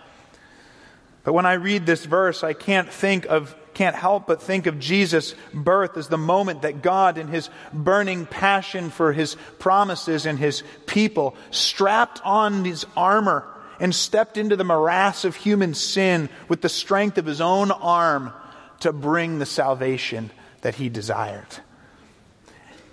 But 1.25 1.35
when 1.35 1.47
I 1.47 1.55
read 1.55 1.85
this 1.85 2.07
verse, 2.07 2.43
I 2.43 2.55
can't 2.55 2.91
think 2.91 3.27
of 3.27 3.55
can't 3.81 3.97
help 3.97 4.27
but 4.27 4.43
think 4.43 4.67
of 4.67 4.79
Jesus' 4.79 5.35
birth 5.55 5.97
as 5.97 6.09
the 6.09 6.19
moment 6.19 6.61
that 6.63 6.83
God, 6.83 7.17
in 7.17 7.29
his 7.29 7.49
burning 7.73 8.27
passion 8.27 8.91
for 8.91 9.11
his 9.11 9.39
promises 9.59 10.27
and 10.27 10.39
his 10.39 10.63
people, 10.85 11.35
strapped 11.51 12.21
on 12.23 12.63
his 12.67 12.85
armor 12.95 13.43
and 13.81 13.95
stepped 13.95 14.37
into 14.37 14.55
the 14.55 14.65
morass 14.65 15.25
of 15.25 15.35
human 15.35 15.73
sin 15.73 16.29
with 16.47 16.61
the 16.61 16.69
strength 16.69 17.17
of 17.17 17.25
his 17.25 17.41
own 17.41 17.71
arm 17.71 18.35
to 18.81 18.93
bring 18.93 19.39
the 19.39 19.47
salvation 19.47 20.31
that 20.61 20.75
he 20.75 20.91
desired. 20.91 21.49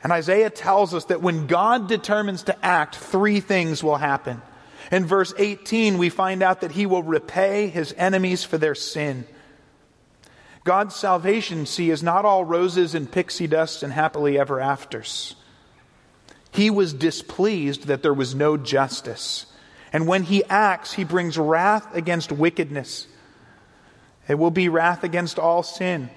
And 0.04 0.13
Isaiah 0.13 0.50
tells 0.50 0.93
us 0.93 1.04
that 1.06 1.21
when 1.21 1.47
God 1.47 1.89
determines 1.89 2.43
to 2.43 2.65
act, 2.65 2.95
three 2.95 3.41
things 3.41 3.84
will 3.84 3.97
happen. 3.97 4.41
In 4.89 5.06
verse 5.06 5.34
18, 5.38 5.97
we 5.97 6.08
find 6.08 6.41
out 6.41 6.62
that 6.62 6.71
he 6.71 6.86
will 6.86 7.04
repay 7.04 7.67
his 7.67 7.93
enemies 7.97 8.45
for 8.45 8.58
their 8.58 8.73
sin. 8.73 9.28
God's 10.68 10.98
salvation, 10.98 11.66
see, 11.66 11.90
is 11.92 12.04
not 12.04 12.26
all 12.26 12.44
roses 12.44 12.94
and 12.94 13.10
pixie 13.10 13.48
dust 13.48 13.84
and 13.84 13.94
happily 13.94 14.38
ever 14.38 14.60
afters. 14.60 15.38
He 16.52 16.70
was 16.70 16.94
displeased 16.94 17.88
that 17.88 18.04
there 18.04 18.14
was 18.14 18.36
no 18.36 18.58
justice. 18.58 19.46
And 19.94 20.10
when 20.10 20.24
he 20.24 20.44
acts, 20.44 20.92
he 20.92 21.06
brings 21.06 21.38
wrath 21.38 21.96
against 21.96 22.34
wickedness. 22.34 23.08
It 24.28 24.36
will 24.36 24.52
be 24.52 24.68
wrath 24.68 25.06
against 25.06 25.40
all 25.40 25.64
sin. 25.64 26.10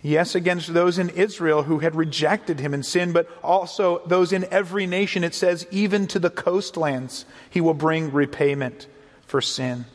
Yes, 0.00 0.36
against 0.36 0.72
those 0.72 1.00
in 1.00 1.08
Israel 1.08 1.64
who 1.64 1.80
had 1.80 1.96
rejected 1.96 2.60
him 2.60 2.74
in 2.74 2.84
sin, 2.84 3.10
but 3.12 3.28
also 3.42 4.00
those 4.06 4.32
in 4.32 4.46
every 4.52 4.86
nation. 4.86 5.24
It 5.24 5.34
says, 5.34 5.66
even 5.72 6.06
to 6.06 6.20
the 6.20 6.30
coastlands, 6.30 7.24
he 7.50 7.60
will 7.60 7.74
bring 7.74 8.12
repayment 8.12 8.86
for 9.26 9.40
sin. 9.40 9.86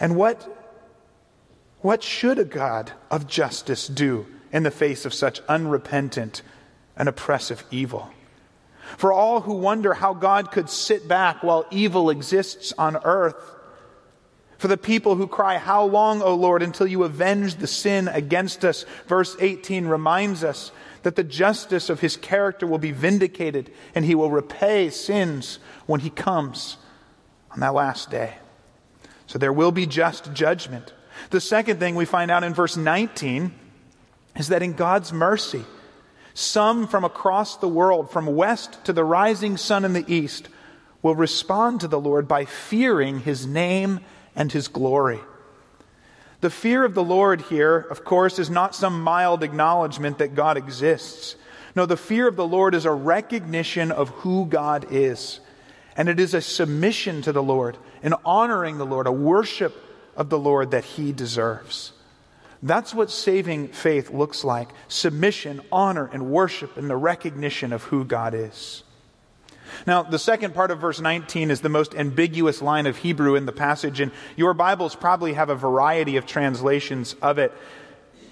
And 0.00 0.16
what 0.16 0.53
what 1.84 2.02
should 2.02 2.38
a 2.38 2.46
God 2.46 2.92
of 3.10 3.26
justice 3.26 3.86
do 3.88 4.24
in 4.50 4.62
the 4.62 4.70
face 4.70 5.04
of 5.04 5.12
such 5.12 5.42
unrepentant 5.50 6.40
and 6.96 7.10
oppressive 7.10 7.62
evil? 7.70 8.10
For 8.96 9.12
all 9.12 9.42
who 9.42 9.52
wonder 9.52 9.92
how 9.92 10.14
God 10.14 10.50
could 10.50 10.70
sit 10.70 11.06
back 11.06 11.42
while 11.42 11.66
evil 11.70 12.08
exists 12.08 12.72
on 12.78 12.96
earth, 13.04 13.36
for 14.56 14.66
the 14.66 14.78
people 14.78 15.16
who 15.16 15.26
cry, 15.26 15.58
How 15.58 15.84
long, 15.84 16.22
O 16.22 16.34
Lord, 16.34 16.62
until 16.62 16.86
you 16.86 17.04
avenge 17.04 17.56
the 17.56 17.66
sin 17.66 18.08
against 18.08 18.64
us? 18.64 18.86
Verse 19.06 19.36
18 19.38 19.84
reminds 19.84 20.42
us 20.42 20.72
that 21.02 21.16
the 21.16 21.22
justice 21.22 21.90
of 21.90 22.00
his 22.00 22.16
character 22.16 22.66
will 22.66 22.78
be 22.78 22.92
vindicated 22.92 23.70
and 23.94 24.06
he 24.06 24.14
will 24.14 24.30
repay 24.30 24.88
sins 24.88 25.58
when 25.84 26.00
he 26.00 26.08
comes 26.08 26.78
on 27.50 27.60
that 27.60 27.74
last 27.74 28.10
day. 28.10 28.36
So 29.26 29.38
there 29.38 29.52
will 29.52 29.70
be 29.70 29.84
just 29.84 30.32
judgment. 30.32 30.94
The 31.30 31.40
second 31.40 31.78
thing 31.78 31.94
we 31.94 32.04
find 32.04 32.30
out 32.30 32.44
in 32.44 32.54
verse 32.54 32.76
19 32.76 33.52
is 34.36 34.48
that 34.48 34.62
in 34.62 34.72
God's 34.72 35.12
mercy, 35.12 35.64
some 36.34 36.88
from 36.88 37.04
across 37.04 37.56
the 37.56 37.68
world, 37.68 38.10
from 38.10 38.26
west 38.26 38.84
to 38.84 38.92
the 38.92 39.04
rising 39.04 39.56
sun 39.56 39.84
in 39.84 39.92
the 39.92 40.04
east, 40.12 40.48
will 41.02 41.14
respond 41.14 41.80
to 41.80 41.88
the 41.88 42.00
Lord 42.00 42.26
by 42.26 42.44
fearing 42.44 43.20
his 43.20 43.46
name 43.46 44.00
and 44.34 44.50
his 44.50 44.68
glory. 44.68 45.20
The 46.40 46.50
fear 46.50 46.84
of 46.84 46.94
the 46.94 47.04
Lord 47.04 47.42
here, 47.42 47.78
of 47.78 48.04
course, 48.04 48.38
is 48.38 48.50
not 48.50 48.74
some 48.74 49.02
mild 49.02 49.42
acknowledgement 49.42 50.18
that 50.18 50.34
God 50.34 50.56
exists. 50.56 51.36
No, 51.76 51.86
the 51.86 51.96
fear 51.96 52.28
of 52.28 52.36
the 52.36 52.46
Lord 52.46 52.74
is 52.74 52.84
a 52.84 52.92
recognition 52.92 53.90
of 53.92 54.10
who 54.10 54.46
God 54.46 54.86
is. 54.90 55.40
And 55.96 56.08
it 56.08 56.18
is 56.18 56.34
a 56.34 56.40
submission 56.40 57.22
to 57.22 57.32
the 57.32 57.42
Lord, 57.42 57.78
an 58.02 58.14
honoring 58.24 58.78
the 58.78 58.86
Lord, 58.86 59.06
a 59.06 59.12
worship 59.12 59.83
of 60.16 60.30
the 60.30 60.38
Lord 60.38 60.70
that 60.72 60.84
he 60.84 61.12
deserves. 61.12 61.92
That's 62.62 62.94
what 62.94 63.10
saving 63.10 63.68
faith 63.68 64.10
looks 64.10 64.42
like 64.42 64.70
submission, 64.88 65.60
honor, 65.70 66.08
and 66.12 66.30
worship, 66.30 66.76
and 66.76 66.88
the 66.88 66.96
recognition 66.96 67.72
of 67.72 67.82
who 67.84 68.04
God 68.04 68.32
is. 68.34 68.82
Now, 69.86 70.02
the 70.02 70.18
second 70.18 70.54
part 70.54 70.70
of 70.70 70.80
verse 70.80 71.00
19 71.00 71.50
is 71.50 71.60
the 71.60 71.68
most 71.68 71.94
ambiguous 71.94 72.62
line 72.62 72.86
of 72.86 72.96
Hebrew 72.96 73.34
in 73.34 73.44
the 73.44 73.52
passage, 73.52 74.00
and 74.00 74.12
your 74.36 74.54
Bibles 74.54 74.94
probably 74.94 75.34
have 75.34 75.50
a 75.50 75.54
variety 75.54 76.16
of 76.16 76.26
translations 76.26 77.14
of 77.20 77.38
it. 77.38 77.52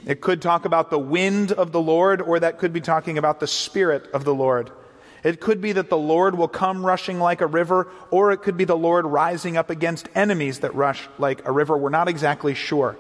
It 0.07 0.21
could 0.21 0.41
talk 0.43 0.65
about 0.65 0.91
the 0.91 0.99
wind 0.99 1.53
of 1.53 1.73
the 1.73 1.81
Lord, 1.81 2.21
or 2.23 2.41
that 2.41 2.59
could 2.59 2.73
be 2.73 2.81
talking 2.81 3.19
about 3.19 3.39
the 3.41 3.47
Spirit 3.47 4.09
of 4.13 4.25
the 4.25 4.35
Lord. 4.35 4.71
It 5.23 5.41
could 5.41 5.61
be 5.61 5.73
that 5.73 5.89
the 5.89 5.97
Lord 5.97 6.37
will 6.37 6.49
come 6.49 6.85
rushing 6.85 7.21
like 7.21 7.41
a 7.41 7.47
river, 7.47 7.89
or 8.11 8.33
it 8.33 8.39
could 8.39 8.57
be 8.57 8.65
the 8.65 8.77
Lord 8.77 9.07
rising 9.07 9.57
up 9.57 9.71
against 9.71 10.09
enemies 10.15 10.61
that 10.61 10.75
rush 10.75 11.09
like 11.19 11.47
a 11.47 11.53
river. 11.53 11.77
We're 11.77 11.91
not 11.91 12.09
exactly 12.09 12.55
sure. 12.55 12.97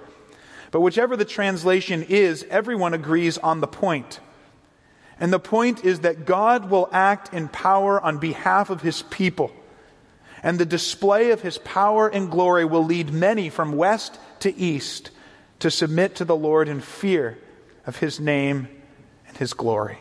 But 0.70 0.80
whichever 0.80 1.16
the 1.16 1.24
translation 1.24 2.02
is, 2.02 2.46
everyone 2.48 2.94
agrees 2.94 3.38
on 3.38 3.60
the 3.60 3.66
point. 3.66 4.20
And 5.18 5.32
the 5.32 5.40
point 5.40 5.84
is 5.84 6.00
that 6.00 6.24
God 6.24 6.70
will 6.70 6.88
act 6.92 7.34
in 7.34 7.48
power 7.48 8.00
on 8.00 8.18
behalf 8.18 8.70
of 8.70 8.82
his 8.82 9.02
people. 9.02 9.52
And 10.42 10.58
the 10.58 10.66
display 10.66 11.30
of 11.30 11.42
his 11.42 11.58
power 11.58 12.08
and 12.08 12.30
glory 12.30 12.64
will 12.64 12.84
lead 12.84 13.12
many 13.12 13.48
from 13.48 13.76
west 13.76 14.18
to 14.40 14.56
east 14.56 15.10
to 15.60 15.70
submit 15.70 16.16
to 16.16 16.24
the 16.24 16.34
Lord 16.34 16.68
in 16.68 16.80
fear 16.80 17.38
of 17.86 17.98
his 17.98 18.18
name 18.18 18.68
and 19.28 19.36
his 19.36 19.52
glory. 19.52 19.98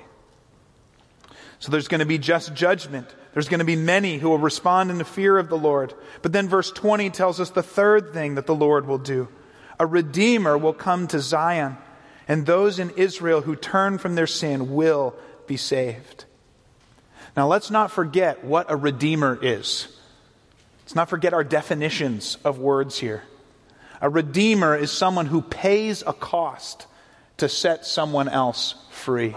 So 1.62 1.72
there's 1.72 1.88
going 1.88 2.00
to 2.00 2.08
be 2.08 2.18
just 2.18 2.56
judgment. 2.56 3.08
There's 3.34 3.48
going 3.48 3.60
to 3.60 3.66
be 3.66 3.76
many 3.76 4.18
who 4.18 4.30
will 4.30 4.40
respond 4.40 4.90
in 4.90 4.98
the 4.98 5.06
fear 5.06 5.38
of 5.38 5.48
the 5.48 5.58
Lord. 5.58 5.94
But 6.24 6.34
then 6.34 6.50
verse 6.50 6.72
20 6.72 7.12
tells 7.12 7.40
us 7.40 7.52
the 7.52 7.62
third 7.62 8.14
thing 8.14 8.34
that 8.36 8.48
the 8.48 8.56
Lord 8.56 8.88
will 8.88 8.98
do. 8.98 9.30
A 9.80 9.86
redeemer 9.86 10.58
will 10.58 10.74
come 10.74 11.08
to 11.08 11.20
Zion, 11.20 11.78
and 12.28 12.46
those 12.48 12.80
in 12.80 12.90
Israel 12.92 13.42
who 13.42 13.56
turn 13.56 14.00
from 14.00 14.16
their 14.16 14.26
sin 14.26 14.74
will 14.74 15.16
be 15.46 15.56
saved. 15.56 16.26
Now 17.38 17.48
let's 17.48 17.70
not 17.70 17.92
forget 17.92 18.44
what 18.44 18.72
a 18.72 18.76
redeemer 18.76 19.38
is. 19.40 19.88
Let's 20.82 20.96
not 20.96 21.10
forget 21.10 21.34
our 21.34 21.44
definitions 21.44 22.40
of 22.44 22.58
words 22.58 22.98
here. 22.98 23.22
A 24.02 24.10
redeemer 24.10 24.76
is 24.76 24.92
someone 24.92 25.28
who 25.28 25.44
pays 25.44 26.04
a 26.08 26.12
cost 26.12 26.88
to 27.38 27.48
set 27.48 27.86
someone 27.86 28.30
else 28.30 28.74
free. 28.90 29.36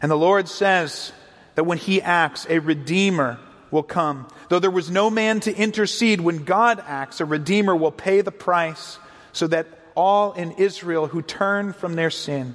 And 0.00 0.10
the 0.10 0.16
Lord 0.16 0.48
says, 0.48 1.12
that 1.54 1.64
when 1.64 1.78
he 1.78 2.02
acts, 2.02 2.46
a 2.48 2.58
redeemer 2.58 3.38
will 3.70 3.82
come. 3.82 4.26
Though 4.48 4.60
there 4.60 4.70
was 4.70 4.90
no 4.90 5.10
man 5.10 5.40
to 5.40 5.54
intercede, 5.54 6.20
when 6.20 6.44
God 6.44 6.82
acts, 6.86 7.20
a 7.20 7.24
Redeemer 7.24 7.74
will 7.74 7.92
pay 7.92 8.20
the 8.20 8.32
price 8.32 8.98
so 9.32 9.46
that 9.48 9.66
all 9.96 10.32
in 10.32 10.52
Israel 10.52 11.08
who 11.08 11.22
turn 11.22 11.72
from 11.72 11.94
their 11.94 12.10
sin 12.10 12.54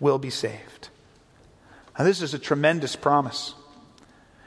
will 0.00 0.18
be 0.18 0.30
saved. 0.30 0.88
Now, 1.98 2.04
this 2.04 2.22
is 2.22 2.34
a 2.34 2.38
tremendous 2.38 2.96
promise. 2.96 3.54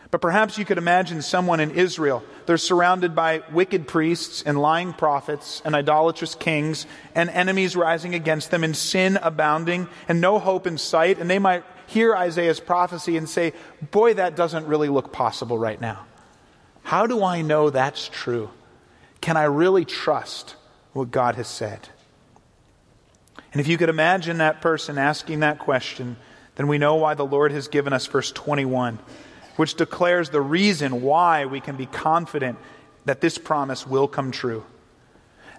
But 0.10 0.21
perhaps 0.21 0.58
you 0.58 0.63
could 0.63 0.78
imagine 0.78 1.21
someone 1.21 1.60
in 1.60 1.71
Israel. 1.71 2.23
They're 2.45 2.58
surrounded 2.58 3.13
by 3.13 3.43
wicked 3.52 3.88
priests 3.88 4.41
and 4.41 4.62
lying 4.62 4.93
prophets 4.93 5.62
and 5.65 5.76
idolatrous 5.76 6.36
kings 6.36 6.86
and 7.13 7.30
enemies 7.30 7.76
rising 7.76 8.15
against 8.15 8.50
them 8.50 8.63
and 8.63 8.76
sin 8.76 9.17
abounding 9.21 9.89
and 10.08 10.21
no 10.21 10.39
hope 10.39 10.65
in 10.65 10.78
sight. 10.78 11.19
And 11.19 11.30
they 11.30 11.39
might 11.39 11.65
hear 11.88 12.15
Isaiah's 12.15 12.60
prophecy 12.60 13.17
and 13.17 13.28
say, 13.28 13.54
Boy, 13.91 14.13
that 14.13 14.36
doesn't 14.36 14.67
really 14.67 14.89
look 14.89 15.12
possible 15.12 15.58
right 15.58 15.80
now. 15.80 16.06
How 16.84 17.08
do 17.08 17.23
I 17.23 17.41
know 17.41 17.69
that's 17.69 18.08
true? 18.08 18.50
Can 19.19 19.36
I 19.36 19.43
really 19.43 19.84
trust 19.84 20.56
what 20.93 21.12
God 21.12 21.36
has 21.36 21.47
said? 21.47 21.89
And 23.52 23.60
if 23.60 23.67
you 23.67 23.78
could 23.78 23.89
imagine 23.89 24.38
that 24.38 24.62
person 24.62 24.97
asking 24.97 25.39
that 25.39 25.60
question, 25.60 26.17
then 26.56 26.67
we 26.67 26.78
know 26.78 26.95
why 26.95 27.15
the 27.15 27.26
Lord 27.26 27.52
has 27.52 27.67
given 27.67 27.93
us 27.93 28.06
verse 28.06 28.32
21 28.32 29.00
which 29.58 29.73
declares 29.73 30.30
the 30.30 30.41
reason 30.41 31.02
why 31.02 31.45
we 31.45 31.60
can 31.60 31.76
be 31.76 31.88
confident 31.88 32.58
that 33.06 33.21
this 33.21 33.38
promise 33.38 33.86
will 33.86 34.08
come 34.08 34.32
true. 34.32 34.63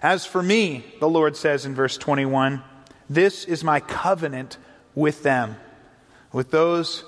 As 0.01 0.25
for 0.25 0.41
me, 0.41 0.85
the 0.99 1.09
Lord 1.09 1.35
says 1.35 1.65
in 1.65 1.75
verse 1.75 1.97
21, 1.97 2.63
this 3.09 3.43
is 3.43 3.63
my 3.63 3.81
covenant 3.81 4.57
with 4.95 5.23
them, 5.23 5.57
with 6.31 6.51
those 6.51 7.03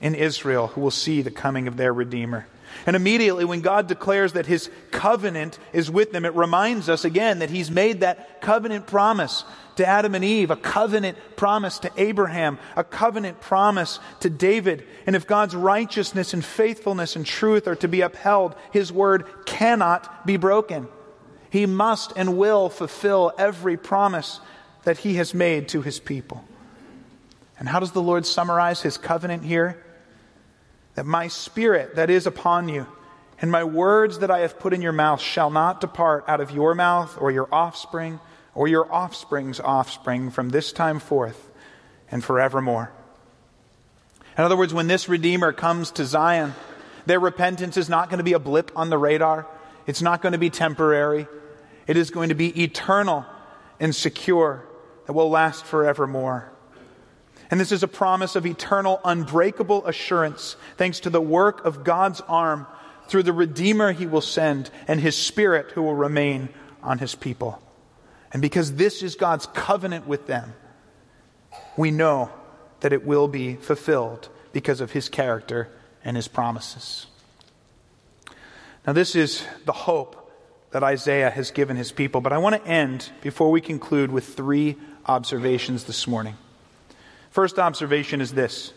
in 0.00 0.14
Israel 0.14 0.68
who 0.68 0.80
will 0.80 0.90
see 0.90 1.22
the 1.22 1.30
coming 1.30 1.68
of 1.68 1.76
their 1.76 1.92
Redeemer. 1.92 2.46
And 2.86 2.96
immediately, 2.96 3.44
when 3.44 3.60
God 3.60 3.86
declares 3.86 4.32
that 4.32 4.46
his 4.46 4.68
covenant 4.90 5.58
is 5.72 5.90
with 5.90 6.12
them, 6.12 6.24
it 6.24 6.34
reminds 6.34 6.88
us 6.88 7.04
again 7.04 7.38
that 7.38 7.50
he's 7.50 7.70
made 7.70 8.00
that 8.00 8.40
covenant 8.40 8.86
promise 8.86 9.44
to 9.76 9.86
Adam 9.86 10.14
and 10.14 10.24
Eve, 10.24 10.50
a 10.50 10.56
covenant 10.56 11.16
promise 11.36 11.78
to 11.80 11.90
Abraham, 11.96 12.58
a 12.76 12.84
covenant 12.84 13.40
promise 13.40 14.00
to 14.20 14.30
David. 14.30 14.86
And 15.06 15.16
if 15.16 15.26
God's 15.26 15.54
righteousness 15.54 16.34
and 16.34 16.44
faithfulness 16.44 17.16
and 17.16 17.24
truth 17.24 17.66
are 17.66 17.76
to 17.76 17.88
be 17.88 18.00
upheld, 18.00 18.54
his 18.72 18.92
word 18.92 19.26
cannot 19.46 20.26
be 20.26 20.36
broken. 20.36 20.88
He 21.50 21.66
must 21.66 22.12
and 22.16 22.36
will 22.36 22.68
fulfill 22.68 23.32
every 23.38 23.76
promise 23.76 24.40
that 24.82 24.98
he 24.98 25.14
has 25.14 25.32
made 25.32 25.68
to 25.68 25.82
his 25.82 26.00
people. 26.00 26.44
And 27.58 27.68
how 27.68 27.80
does 27.80 27.92
the 27.92 28.02
Lord 28.02 28.26
summarize 28.26 28.82
his 28.82 28.98
covenant 28.98 29.44
here? 29.44 29.82
That 30.94 31.06
my 31.06 31.28
spirit 31.28 31.96
that 31.96 32.10
is 32.10 32.26
upon 32.26 32.68
you, 32.68 32.86
and 33.40 33.50
my 33.50 33.64
words 33.64 34.20
that 34.20 34.30
I 34.30 34.40
have 34.40 34.58
put 34.58 34.72
in 34.72 34.82
your 34.82 34.92
mouth 34.92 35.20
shall 35.20 35.50
not 35.50 35.80
depart 35.80 36.24
out 36.28 36.40
of 36.40 36.50
your 36.50 36.74
mouth 36.74 37.16
or 37.20 37.30
your 37.30 37.48
offspring 37.52 38.20
or 38.54 38.68
your 38.68 38.92
offspring's 38.92 39.60
offspring 39.60 40.30
from 40.30 40.50
this 40.50 40.72
time 40.72 41.00
forth 41.00 41.50
and 42.10 42.22
forevermore. 42.22 42.92
In 44.38 44.44
other 44.44 44.56
words, 44.56 44.72
when 44.72 44.86
this 44.86 45.08
Redeemer 45.08 45.52
comes 45.52 45.90
to 45.92 46.04
Zion, 46.04 46.54
their 47.06 47.20
repentance 47.20 47.76
is 47.76 47.88
not 47.88 48.08
going 48.08 48.18
to 48.18 48.24
be 48.24 48.32
a 48.32 48.38
blip 48.38 48.72
on 48.76 48.90
the 48.90 48.98
radar. 48.98 49.46
It's 49.86 50.02
not 50.02 50.22
going 50.22 50.32
to 50.32 50.38
be 50.38 50.50
temporary. 50.50 51.26
It 51.86 51.96
is 51.96 52.10
going 52.10 52.30
to 52.30 52.34
be 52.34 52.62
eternal 52.62 53.26
and 53.78 53.94
secure 53.94 54.64
that 55.06 55.12
will 55.12 55.30
last 55.30 55.64
forevermore. 55.64 56.50
And 57.54 57.60
this 57.60 57.70
is 57.70 57.84
a 57.84 57.88
promise 57.88 58.34
of 58.34 58.46
eternal, 58.46 59.00
unbreakable 59.04 59.86
assurance, 59.86 60.56
thanks 60.76 60.98
to 60.98 61.08
the 61.08 61.20
work 61.20 61.64
of 61.64 61.84
God's 61.84 62.20
arm 62.22 62.66
through 63.06 63.22
the 63.22 63.32
Redeemer 63.32 63.92
he 63.92 64.06
will 64.06 64.22
send 64.22 64.72
and 64.88 64.98
his 64.98 65.14
Spirit 65.16 65.70
who 65.70 65.82
will 65.82 65.94
remain 65.94 66.48
on 66.82 66.98
his 66.98 67.14
people. 67.14 67.62
And 68.32 68.42
because 68.42 68.74
this 68.74 69.04
is 69.04 69.14
God's 69.14 69.46
covenant 69.46 70.08
with 70.08 70.26
them, 70.26 70.52
we 71.76 71.92
know 71.92 72.28
that 72.80 72.92
it 72.92 73.06
will 73.06 73.28
be 73.28 73.54
fulfilled 73.54 74.30
because 74.52 74.80
of 74.80 74.90
his 74.90 75.08
character 75.08 75.68
and 76.04 76.16
his 76.16 76.26
promises. 76.26 77.06
Now, 78.84 78.94
this 78.94 79.14
is 79.14 79.46
the 79.64 79.70
hope 79.70 80.28
that 80.72 80.82
Isaiah 80.82 81.30
has 81.30 81.52
given 81.52 81.76
his 81.76 81.92
people, 81.92 82.20
but 82.20 82.32
I 82.32 82.38
want 82.38 82.60
to 82.60 82.68
end 82.68 83.12
before 83.20 83.52
we 83.52 83.60
conclude 83.60 84.10
with 84.10 84.34
three 84.34 84.74
observations 85.06 85.84
this 85.84 86.08
morning. 86.08 86.36
First 87.34 87.58
observation 87.58 88.20
is 88.20 88.32
this 88.32 88.72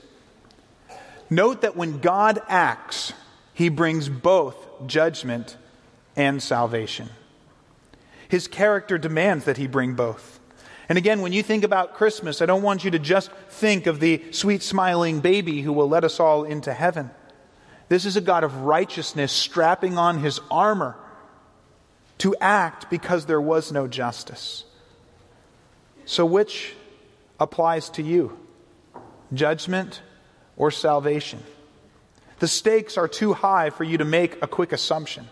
Note 1.30 1.62
that 1.62 1.78
when 1.78 2.00
God 2.00 2.42
acts, 2.48 3.14
he 3.54 3.70
brings 3.70 4.10
both 4.10 4.58
judgment 4.88 5.56
and 6.16 6.42
salvation. 6.42 7.10
His 8.30 8.48
character 8.48 8.98
demands 8.98 9.46
that 9.46 9.58
he 9.58 9.68
bring 9.68 9.94
both. 9.94 10.40
And 10.90 10.98
again, 10.98 11.22
when 11.22 11.34
you 11.34 11.44
think 11.44 11.64
about 11.64 11.94
Christmas, 11.94 12.42
I 12.42 12.48
don't 12.48 12.64
want 12.64 12.84
you 12.84 12.90
to 12.92 13.00
just 13.00 13.32
think 13.50 13.86
of 13.86 14.00
the 14.00 14.24
sweet 14.32 14.64
smiling 14.64 15.20
baby 15.20 15.62
who 15.62 15.72
will 15.72 15.88
let 15.88 16.04
us 16.04 16.20
all 16.20 16.44
into 16.44 16.74
heaven. 16.74 17.12
This 17.90 18.06
is 18.06 18.18
a 18.18 18.22
God 18.22 18.44
of 18.44 18.62
righteousness 18.62 19.32
strapping 19.32 20.00
on 20.00 20.18
his 20.18 20.40
armor 20.50 20.96
to 22.18 22.36
act 22.42 22.90
because 22.90 23.28
there 23.28 23.40
was 23.40 23.72
no 23.72 23.88
justice. 23.88 24.64
So, 26.06 26.26
which 26.26 26.74
applies 27.40 27.90
to 27.92 28.02
you? 28.02 28.36
Judgment 29.34 30.02
or 30.56 30.72
salvation? 30.72 31.44
The 32.40 32.48
stakes 32.48 32.98
are 32.98 33.08
too 33.08 33.34
high 33.34 33.70
for 33.70 33.84
you 33.84 33.98
to 33.98 34.06
make 34.06 34.42
a 34.42 34.48
quick 34.48 34.72
assumption. 34.72 35.28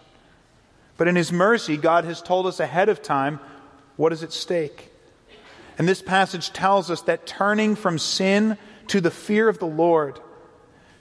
But 0.97 1.07
in 1.07 1.15
His 1.15 1.31
mercy, 1.31 1.77
God 1.77 2.05
has 2.05 2.21
told 2.21 2.47
us 2.47 2.59
ahead 2.59 2.89
of 2.89 3.01
time 3.01 3.39
what 3.95 4.13
is 4.13 4.23
at 4.23 4.33
stake. 4.33 4.91
And 5.77 5.87
this 5.87 6.01
passage 6.01 6.51
tells 6.51 6.89
us 6.89 7.01
that 7.01 7.27
turning 7.27 7.75
from 7.75 7.99
sin 7.99 8.57
to 8.87 9.01
the 9.01 9.11
fear 9.11 9.49
of 9.49 9.59
the 9.59 9.65
Lord, 9.65 10.19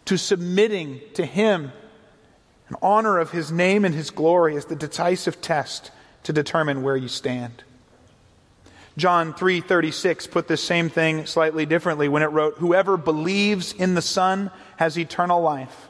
to 0.06 0.18
submitting 0.18 1.00
to 1.14 1.24
Him 1.24 1.72
in 2.68 2.76
honor 2.82 3.18
of 3.18 3.30
His 3.30 3.52
name 3.52 3.84
and 3.84 3.94
His 3.94 4.10
glory 4.10 4.56
is 4.56 4.66
the 4.66 4.76
decisive 4.76 5.40
test 5.40 5.90
to 6.24 6.32
determine 6.32 6.82
where 6.82 6.96
you 6.96 7.08
stand. 7.08 7.62
John 8.96 9.34
3:36 9.34 10.26
put 10.26 10.46
this 10.46 10.62
same 10.62 10.88
thing 10.88 11.26
slightly 11.26 11.66
differently 11.66 12.08
when 12.08 12.22
it 12.22 12.26
wrote, 12.26 12.58
"Whoever 12.58 12.96
believes 12.96 13.72
in 13.72 13.94
the 13.94 14.02
Son 14.02 14.50
has 14.76 14.98
eternal 14.98 15.40
life. 15.40 15.88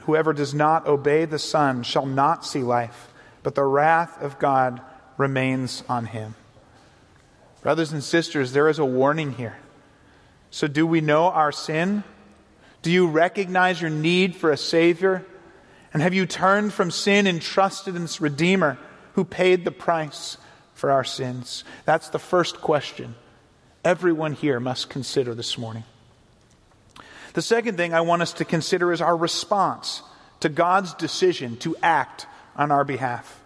Whoever 0.00 0.32
does 0.32 0.54
not 0.54 0.86
obey 0.86 1.24
the 1.24 1.38
Son 1.38 1.82
shall 1.82 2.06
not 2.06 2.44
see 2.44 2.62
life, 2.62 3.08
but 3.42 3.54
the 3.54 3.64
wrath 3.64 4.20
of 4.22 4.38
God 4.38 4.80
remains 5.16 5.82
on 5.88 6.06
him. 6.06 6.34
Brothers 7.62 7.90
and 7.90 8.04
sisters, 8.04 8.52
there 8.52 8.68
is 8.68 8.78
a 8.78 8.84
warning 8.84 9.32
here. 9.32 9.56
So, 10.50 10.68
do 10.68 10.86
we 10.86 11.00
know 11.00 11.24
our 11.30 11.50
sin? 11.50 12.04
Do 12.82 12.90
you 12.90 13.08
recognize 13.08 13.80
your 13.80 13.90
need 13.90 14.36
for 14.36 14.52
a 14.52 14.56
Savior? 14.56 15.24
And 15.92 16.02
have 16.02 16.14
you 16.14 16.26
turned 16.26 16.72
from 16.72 16.90
sin 16.90 17.26
and 17.26 17.40
trusted 17.40 17.96
in 17.96 18.02
this 18.02 18.20
Redeemer 18.20 18.78
who 19.14 19.24
paid 19.24 19.64
the 19.64 19.72
price 19.72 20.36
for 20.76 20.92
our 20.92 21.02
sins? 21.02 21.64
That's 21.84 22.10
the 22.10 22.20
first 22.20 22.60
question 22.60 23.16
everyone 23.84 24.32
here 24.32 24.58
must 24.58 24.90
consider 24.90 25.34
this 25.34 25.56
morning. 25.56 25.84
The 27.34 27.42
second 27.42 27.76
thing 27.76 27.94
I 27.94 28.00
want 28.00 28.22
us 28.22 28.32
to 28.34 28.44
consider 28.44 28.92
is 28.92 29.00
our 29.00 29.16
response 29.16 30.02
to 30.40 30.48
God's 30.48 30.94
decision 30.94 31.56
to 31.58 31.76
act 31.82 32.26
on 32.56 32.72
our 32.72 32.84
behalf. 32.84 33.42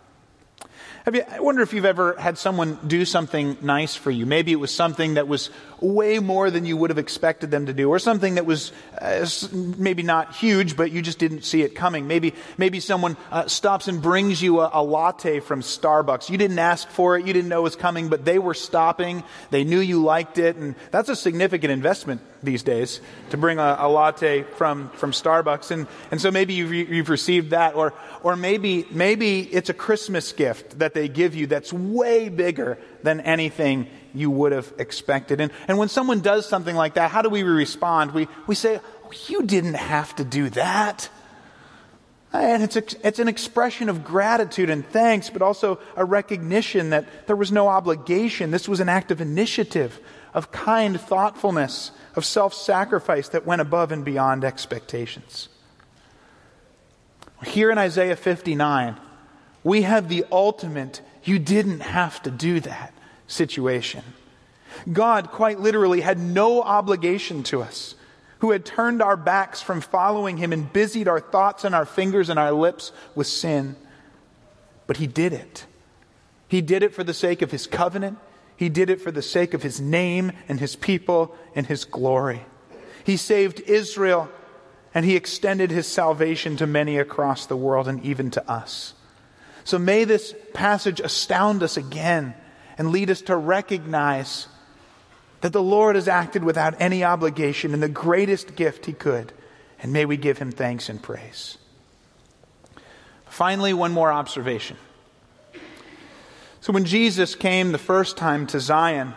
You, 1.12 1.22
I 1.30 1.40
wonder 1.40 1.62
if 1.62 1.72
you've 1.72 1.84
ever 1.84 2.14
had 2.18 2.38
someone 2.38 2.78
do 2.86 3.04
something 3.04 3.56
nice 3.62 3.96
for 3.96 4.10
you. 4.10 4.26
Maybe 4.26 4.52
it 4.52 4.60
was 4.60 4.72
something 4.72 5.14
that 5.14 5.26
was 5.26 5.50
way 5.80 6.18
more 6.18 6.50
than 6.50 6.66
you 6.66 6.76
would 6.76 6.90
have 6.90 6.98
expected 6.98 7.50
them 7.50 7.66
to 7.66 7.72
do, 7.72 7.88
or 7.88 7.98
something 7.98 8.34
that 8.34 8.46
was 8.46 8.72
uh, 9.00 9.26
maybe 9.52 10.02
not 10.02 10.34
huge, 10.34 10.76
but 10.76 10.92
you 10.92 11.02
just 11.02 11.18
didn't 11.18 11.42
see 11.42 11.62
it 11.62 11.74
coming. 11.74 12.06
Maybe, 12.06 12.34
maybe 12.58 12.80
someone 12.80 13.16
uh, 13.30 13.46
stops 13.46 13.88
and 13.88 14.02
brings 14.02 14.42
you 14.42 14.60
a, 14.60 14.70
a, 14.74 14.82
latte 14.82 15.40
from 15.40 15.62
Starbucks. 15.62 16.30
You 16.30 16.38
didn't 16.38 16.58
ask 16.58 16.88
for 16.88 17.16
it, 17.16 17.26
you 17.26 17.32
didn't 17.32 17.48
know 17.48 17.60
it 17.60 17.62
was 17.62 17.76
coming, 17.76 18.08
but 18.08 18.24
they 18.24 18.38
were 18.38 18.54
stopping. 18.54 19.22
They 19.50 19.64
knew 19.64 19.80
you 19.80 20.02
liked 20.02 20.38
it, 20.38 20.56
and 20.56 20.74
that's 20.90 21.08
a 21.08 21.16
significant 21.16 21.72
investment 21.72 22.20
these 22.42 22.62
days 22.62 23.00
to 23.30 23.36
bring 23.36 23.58
a, 23.58 23.76
a 23.80 23.88
latte 23.88 24.42
from, 24.42 24.90
from 24.90 25.12
Starbucks. 25.12 25.70
And, 25.70 25.86
and 26.10 26.20
so 26.20 26.30
maybe 26.30 26.54
you've, 26.54 26.72
you've 26.72 27.10
received 27.10 27.50
that, 27.50 27.74
or, 27.74 27.92
or 28.22 28.36
maybe, 28.36 28.86
maybe 28.90 29.40
it's 29.40 29.68
a 29.68 29.74
Christmas 29.74 30.32
gift 30.32 30.78
that 30.78 30.94
they 30.94 31.08
give 31.08 31.34
you 31.34 31.46
that's 31.46 31.72
way 31.72 32.28
bigger 32.28 32.78
than 33.02 33.20
anything 33.20 33.88
you 34.14 34.30
would 34.30 34.52
have 34.52 34.72
expected. 34.78 35.40
And, 35.40 35.52
and 35.68 35.78
when 35.78 35.88
someone 35.88 36.20
does 36.20 36.48
something 36.48 36.74
like 36.74 36.94
that, 36.94 37.10
how 37.10 37.22
do 37.22 37.28
we 37.28 37.42
respond? 37.42 38.12
We, 38.12 38.28
we 38.46 38.54
say, 38.54 38.80
oh, 39.04 39.12
You 39.28 39.42
didn't 39.42 39.74
have 39.74 40.14
to 40.16 40.24
do 40.24 40.50
that. 40.50 41.08
And 42.32 42.62
it's, 42.62 42.76
a, 42.76 42.84
it's 43.06 43.18
an 43.18 43.26
expression 43.26 43.88
of 43.88 44.04
gratitude 44.04 44.70
and 44.70 44.86
thanks, 44.86 45.30
but 45.30 45.42
also 45.42 45.80
a 45.96 46.04
recognition 46.04 46.90
that 46.90 47.26
there 47.26 47.34
was 47.34 47.50
no 47.50 47.66
obligation. 47.66 48.52
This 48.52 48.68
was 48.68 48.78
an 48.78 48.88
act 48.88 49.10
of 49.10 49.20
initiative, 49.20 49.98
of 50.32 50.52
kind 50.52 51.00
thoughtfulness, 51.00 51.90
of 52.14 52.24
self 52.24 52.54
sacrifice 52.54 53.28
that 53.30 53.46
went 53.46 53.60
above 53.60 53.90
and 53.90 54.04
beyond 54.04 54.44
expectations. 54.44 55.48
Here 57.44 57.70
in 57.70 57.78
Isaiah 57.78 58.16
59, 58.16 58.96
we 59.64 59.82
have 59.82 60.08
the 60.08 60.24
ultimate, 60.30 61.00
you 61.24 61.38
didn't 61.38 61.80
have 61.80 62.22
to 62.22 62.30
do 62.30 62.60
that 62.60 62.94
situation. 63.30 64.02
God, 64.90 65.30
quite 65.30 65.60
literally, 65.60 66.00
had 66.00 66.18
no 66.18 66.62
obligation 66.62 67.42
to 67.44 67.62
us, 67.62 67.94
who 68.38 68.50
had 68.50 68.64
turned 68.64 69.02
our 69.02 69.16
backs 69.16 69.60
from 69.60 69.80
following 69.80 70.36
Him 70.36 70.52
and 70.52 70.72
busied 70.72 71.08
our 71.08 71.20
thoughts 71.20 71.64
and 71.64 71.74
our 71.74 71.84
fingers 71.84 72.28
and 72.28 72.38
our 72.38 72.52
lips 72.52 72.92
with 73.14 73.26
sin. 73.26 73.76
But 74.86 74.96
He 74.96 75.06
did 75.06 75.32
it. 75.32 75.66
He 76.48 76.60
did 76.60 76.82
it 76.82 76.94
for 76.94 77.04
the 77.04 77.14
sake 77.14 77.42
of 77.42 77.50
His 77.50 77.66
covenant, 77.66 78.18
He 78.56 78.68
did 78.68 78.90
it 78.90 79.00
for 79.00 79.10
the 79.10 79.22
sake 79.22 79.54
of 79.54 79.62
His 79.62 79.80
name 79.80 80.32
and 80.48 80.58
His 80.58 80.76
people 80.76 81.36
and 81.54 81.66
His 81.66 81.84
glory. 81.84 82.44
He 83.04 83.16
saved 83.16 83.60
Israel 83.60 84.28
and 84.94 85.04
He 85.04 85.16
extended 85.16 85.70
His 85.70 85.86
salvation 85.86 86.56
to 86.56 86.66
many 86.66 86.98
across 86.98 87.46
the 87.46 87.56
world 87.56 87.88
and 87.88 88.02
even 88.04 88.30
to 88.32 88.50
us. 88.50 88.94
So 89.64 89.78
may 89.78 90.04
this 90.04 90.34
passage 90.54 91.00
astound 91.00 91.62
us 91.62 91.76
again 91.76 92.34
and 92.80 92.92
lead 92.92 93.10
us 93.10 93.20
to 93.20 93.36
recognize 93.36 94.48
that 95.42 95.52
the 95.52 95.62
Lord 95.62 95.96
has 95.96 96.08
acted 96.08 96.42
without 96.42 96.80
any 96.80 97.04
obligation 97.04 97.74
in 97.74 97.80
the 97.80 97.90
greatest 97.90 98.56
gift 98.56 98.86
he 98.86 98.94
could, 98.94 99.34
and 99.82 99.92
may 99.92 100.06
we 100.06 100.16
give 100.16 100.38
him 100.38 100.50
thanks 100.50 100.88
and 100.88 101.02
praise. 101.02 101.58
Finally, 103.26 103.74
one 103.74 103.92
more 103.92 104.10
observation. 104.10 104.78
So, 106.62 106.72
when 106.72 106.86
Jesus 106.86 107.34
came 107.34 107.72
the 107.72 107.76
first 107.76 108.16
time 108.16 108.46
to 108.46 108.58
Zion, 108.60 109.12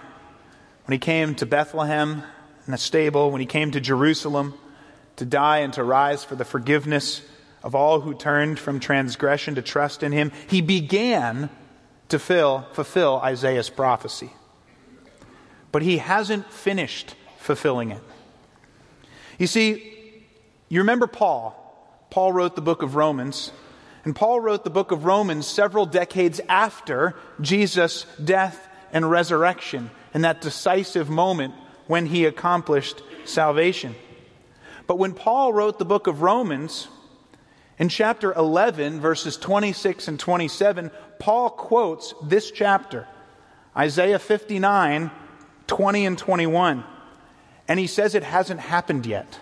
when 0.83 0.91
he 0.91 0.99
came 0.99 1.33
to 1.35 1.45
Bethlehem 1.45 2.21
in 2.67 2.71
the 2.71 2.77
stable, 2.77 3.31
when 3.31 3.39
he 3.39 3.47
came 3.47 3.71
to 3.71 3.79
Jerusalem 3.79 4.55
to 5.15 5.25
die 5.25 5.59
and 5.59 5.71
to 5.71 5.85
rise 5.85 6.25
for 6.25 6.35
the 6.35 6.43
forgiveness 6.43 7.21
of 7.63 7.75
all 7.75 8.01
who 8.01 8.13
turned 8.13 8.59
from 8.59 8.81
transgression 8.81 9.55
to 9.55 9.61
trust 9.61 10.03
in 10.03 10.11
him, 10.11 10.33
he 10.49 10.59
began 10.59 11.49
to 12.13 12.19
fill, 12.19 12.65
fulfill 12.71 13.19
Isaiah's 13.23 13.69
prophecy 13.69 14.31
but 15.73 15.81
he 15.81 15.97
hasn't 15.97 16.49
finished 16.53 17.15
fulfilling 17.39 17.91
it. 17.91 18.01
You 19.37 19.47
see, 19.47 20.23
you 20.69 20.79
remember 20.79 21.07
Paul. 21.07 21.59
Paul 22.11 22.31
wrote 22.31 22.55
the 22.55 22.61
book 22.61 22.83
of 22.83 22.95
Romans, 22.95 23.51
and 24.05 24.15
Paul 24.15 24.39
wrote 24.39 24.63
the 24.63 24.69
book 24.69 24.91
of 24.91 25.03
Romans 25.03 25.47
several 25.47 25.87
decades 25.87 26.39
after 26.47 27.15
Jesus' 27.41 28.05
death 28.23 28.69
and 28.93 29.09
resurrection, 29.09 29.89
in 30.13 30.21
that 30.21 30.41
decisive 30.41 31.09
moment 31.09 31.55
when 31.87 32.05
he 32.05 32.25
accomplished 32.25 33.01
salvation. 33.25 33.95
But 34.85 34.99
when 34.99 35.13
Paul 35.13 35.53
wrote 35.53 35.79
the 35.79 35.85
book 35.85 36.05
of 36.05 36.21
Romans, 36.21 36.87
in 37.79 37.89
chapter 37.89 38.33
11, 38.33 38.99
verses 39.01 39.37
26 39.37 40.07
and 40.07 40.19
27, 40.19 40.91
Paul 41.19 41.49
quotes 41.49 42.13
this 42.23 42.51
chapter, 42.51 43.07
Isaiah 43.75 44.19
59, 44.19 45.09
20 45.67 46.05
and 46.05 46.17
21. 46.17 46.83
And 47.67 47.79
he 47.79 47.87
says 47.87 48.13
it 48.13 48.23
hasn't 48.23 48.59
happened 48.59 49.05
yet. 49.05 49.39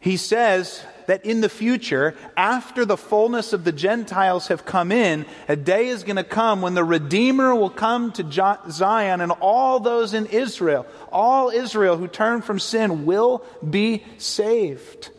He 0.00 0.16
says 0.16 0.82
that 1.06 1.26
in 1.26 1.40
the 1.40 1.48
future, 1.48 2.14
after 2.36 2.84
the 2.84 2.96
fullness 2.96 3.52
of 3.52 3.64
the 3.64 3.72
Gentiles 3.72 4.48
have 4.48 4.64
come 4.64 4.92
in, 4.92 5.26
a 5.48 5.56
day 5.56 5.88
is 5.88 6.04
going 6.04 6.16
to 6.16 6.24
come 6.24 6.62
when 6.62 6.74
the 6.74 6.84
Redeemer 6.84 7.54
will 7.54 7.70
come 7.70 8.12
to 8.12 8.60
Zion, 8.70 9.20
and 9.20 9.32
all 9.32 9.80
those 9.80 10.14
in 10.14 10.26
Israel, 10.26 10.86
all 11.10 11.50
Israel 11.50 11.96
who 11.96 12.06
turn 12.06 12.42
from 12.42 12.60
sin, 12.60 13.06
will 13.06 13.44
be 13.68 14.04
saved. 14.18 15.10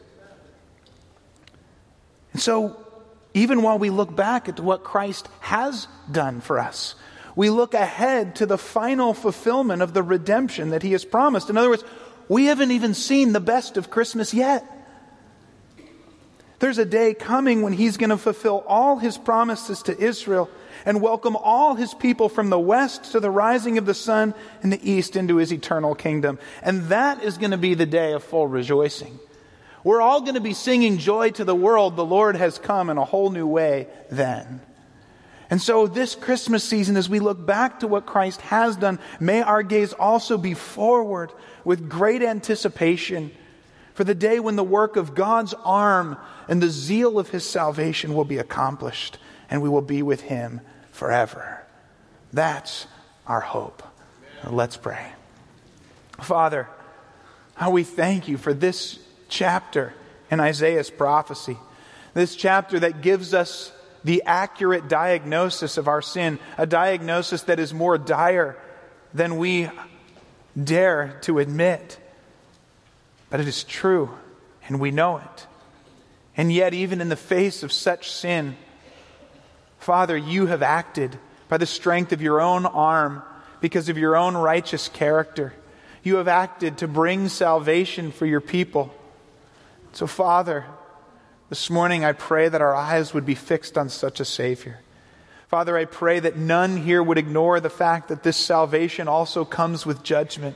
And 2.33 2.41
so, 2.41 2.77
even 3.33 3.61
while 3.61 3.79
we 3.79 3.89
look 3.89 4.15
back 4.15 4.49
at 4.49 4.59
what 4.59 4.83
Christ 4.83 5.27
has 5.39 5.87
done 6.11 6.41
for 6.41 6.59
us, 6.59 6.95
we 7.35 7.49
look 7.49 7.73
ahead 7.73 8.35
to 8.37 8.45
the 8.45 8.57
final 8.57 9.13
fulfillment 9.13 9.81
of 9.81 9.93
the 9.93 10.03
redemption 10.03 10.71
that 10.71 10.83
he 10.83 10.91
has 10.91 11.05
promised. 11.05 11.49
In 11.49 11.57
other 11.57 11.69
words, 11.69 11.83
we 12.27 12.45
haven't 12.45 12.71
even 12.71 12.93
seen 12.93 13.33
the 13.33 13.39
best 13.39 13.77
of 13.77 13.89
Christmas 13.89 14.33
yet. 14.33 14.65
There's 16.59 16.77
a 16.77 16.85
day 16.85 17.13
coming 17.13 17.61
when 17.61 17.71
he's 17.71 17.95
going 17.95 18.09
to 18.09 18.17
fulfill 18.17 18.63
all 18.67 18.97
his 18.97 19.17
promises 19.17 19.81
to 19.83 19.97
Israel 19.97 20.49
and 20.85 21.01
welcome 21.01 21.35
all 21.37 21.75
his 21.75 21.93
people 21.93 22.27
from 22.27 22.49
the 22.49 22.59
west 22.59 23.13
to 23.13 23.19
the 23.19 23.31
rising 23.31 23.77
of 23.77 23.85
the 23.85 23.93
sun 23.93 24.33
in 24.61 24.69
the 24.69 24.91
east 24.91 25.15
into 25.15 25.37
his 25.37 25.53
eternal 25.53 25.95
kingdom. 25.95 26.37
And 26.61 26.83
that 26.89 27.23
is 27.23 27.37
going 27.37 27.51
to 27.51 27.57
be 27.57 27.73
the 27.73 27.85
day 27.85 28.11
of 28.11 28.23
full 28.23 28.47
rejoicing. 28.47 29.17
We're 29.83 30.01
all 30.01 30.21
going 30.21 30.35
to 30.35 30.41
be 30.41 30.53
singing 30.53 30.97
joy 30.97 31.31
to 31.31 31.45
the 31.45 31.55
world. 31.55 31.95
The 31.95 32.05
Lord 32.05 32.35
has 32.35 32.57
come 32.57 32.89
in 32.89 32.97
a 32.97 33.05
whole 33.05 33.29
new 33.29 33.47
way 33.47 33.87
then. 34.09 34.61
And 35.49 35.61
so, 35.61 35.87
this 35.87 36.13
Christmas 36.13 36.63
season, 36.63 36.95
as 36.95 37.09
we 37.09 37.19
look 37.19 37.43
back 37.43 37.79
to 37.79 37.87
what 37.87 38.05
Christ 38.05 38.39
has 38.41 38.75
done, 38.75 38.99
may 39.19 39.41
our 39.41 39.63
gaze 39.63 39.93
also 39.93 40.37
be 40.37 40.53
forward 40.53 41.31
with 41.63 41.89
great 41.89 42.21
anticipation 42.21 43.31
for 43.95 44.03
the 44.03 44.13
day 44.15 44.39
when 44.39 44.55
the 44.55 44.63
work 44.63 44.95
of 44.95 45.15
God's 45.15 45.55
arm 45.65 46.17
and 46.47 46.61
the 46.61 46.69
zeal 46.69 47.17
of 47.17 47.29
his 47.29 47.43
salvation 47.43 48.13
will 48.13 48.25
be 48.25 48.37
accomplished 48.37 49.17
and 49.49 49.61
we 49.61 49.69
will 49.69 49.81
be 49.81 50.03
with 50.03 50.21
him 50.21 50.61
forever. 50.91 51.63
That's 52.31 52.85
our 53.25 53.41
hope. 53.41 53.81
Let's 54.47 54.77
pray. 54.77 55.05
Father, 56.21 56.69
how 57.55 57.71
we 57.71 57.83
thank 57.83 58.27
you 58.27 58.37
for 58.37 58.53
this 58.53 58.99
chapter 59.29 59.93
in 60.29 60.39
Isaiah's 60.39 60.89
prophecy, 60.89 61.57
this 62.13 62.35
chapter 62.35 62.79
that 62.79 63.01
gives 63.01 63.33
us 63.33 63.71
the 64.03 64.23
accurate 64.25 64.87
diagnosis 64.87 65.77
of 65.77 65.87
our 65.87 66.01
sin, 66.01 66.39
a 66.57 66.65
diagnosis 66.65 67.43
that 67.43 67.59
is 67.59 67.73
more 67.73 67.97
dire 67.97 68.57
than 69.13 69.37
we 69.37 69.69
dare 70.61 71.17
to 71.21 71.39
admit. 71.39 71.99
But 73.29 73.39
it 73.39 73.47
is 73.47 73.63
true, 73.63 74.09
and 74.67 74.79
we 74.79 74.91
know 74.91 75.17
it. 75.17 75.47
And 76.35 76.51
yet, 76.51 76.73
even 76.73 77.01
in 77.01 77.09
the 77.09 77.15
face 77.15 77.63
of 77.63 77.71
such 77.71 78.11
sin, 78.11 78.55
Father, 79.79 80.17
you 80.17 80.47
have 80.47 80.61
acted 80.61 81.17
by 81.47 81.57
the 81.57 81.65
strength 81.65 82.11
of 82.11 82.21
your 82.21 82.41
own 82.41 82.65
arm 82.65 83.23
because 83.61 83.89
of 83.89 83.97
your 83.97 84.15
own 84.15 84.35
righteous 84.35 84.87
character. 84.87 85.53
You 86.03 86.15
have 86.15 86.27
acted 86.27 86.77
to 86.77 86.87
bring 86.87 87.27
salvation 87.27 88.11
for 88.11 88.25
your 88.25 88.41
people. 88.41 88.93
So, 89.91 90.07
Father, 90.07 90.65
this 91.49 91.69
morning, 91.69 92.05
I 92.05 92.11
pray 92.11 92.47
that 92.47 92.61
our 92.61 92.75
eyes 92.75 93.13
would 93.13 93.25
be 93.25 93.35
fixed 93.35 93.75
on 93.75 93.89
such 93.89 94.19
a 94.19 94.25
Savior. 94.25 94.79
Father, 95.47 95.75
I 95.75 95.85
pray 95.85 96.19
that 96.19 96.37
none 96.37 96.77
here 96.77 97.01
would 97.01 97.17
ignore 97.17 97.59
the 97.59 97.71
fact 97.71 98.09
that 98.09 98.21
this 98.21 98.37
salvation 98.37 99.07
also 99.07 99.43
comes 99.43 99.87
with 99.87 100.03
judgment. 100.03 100.55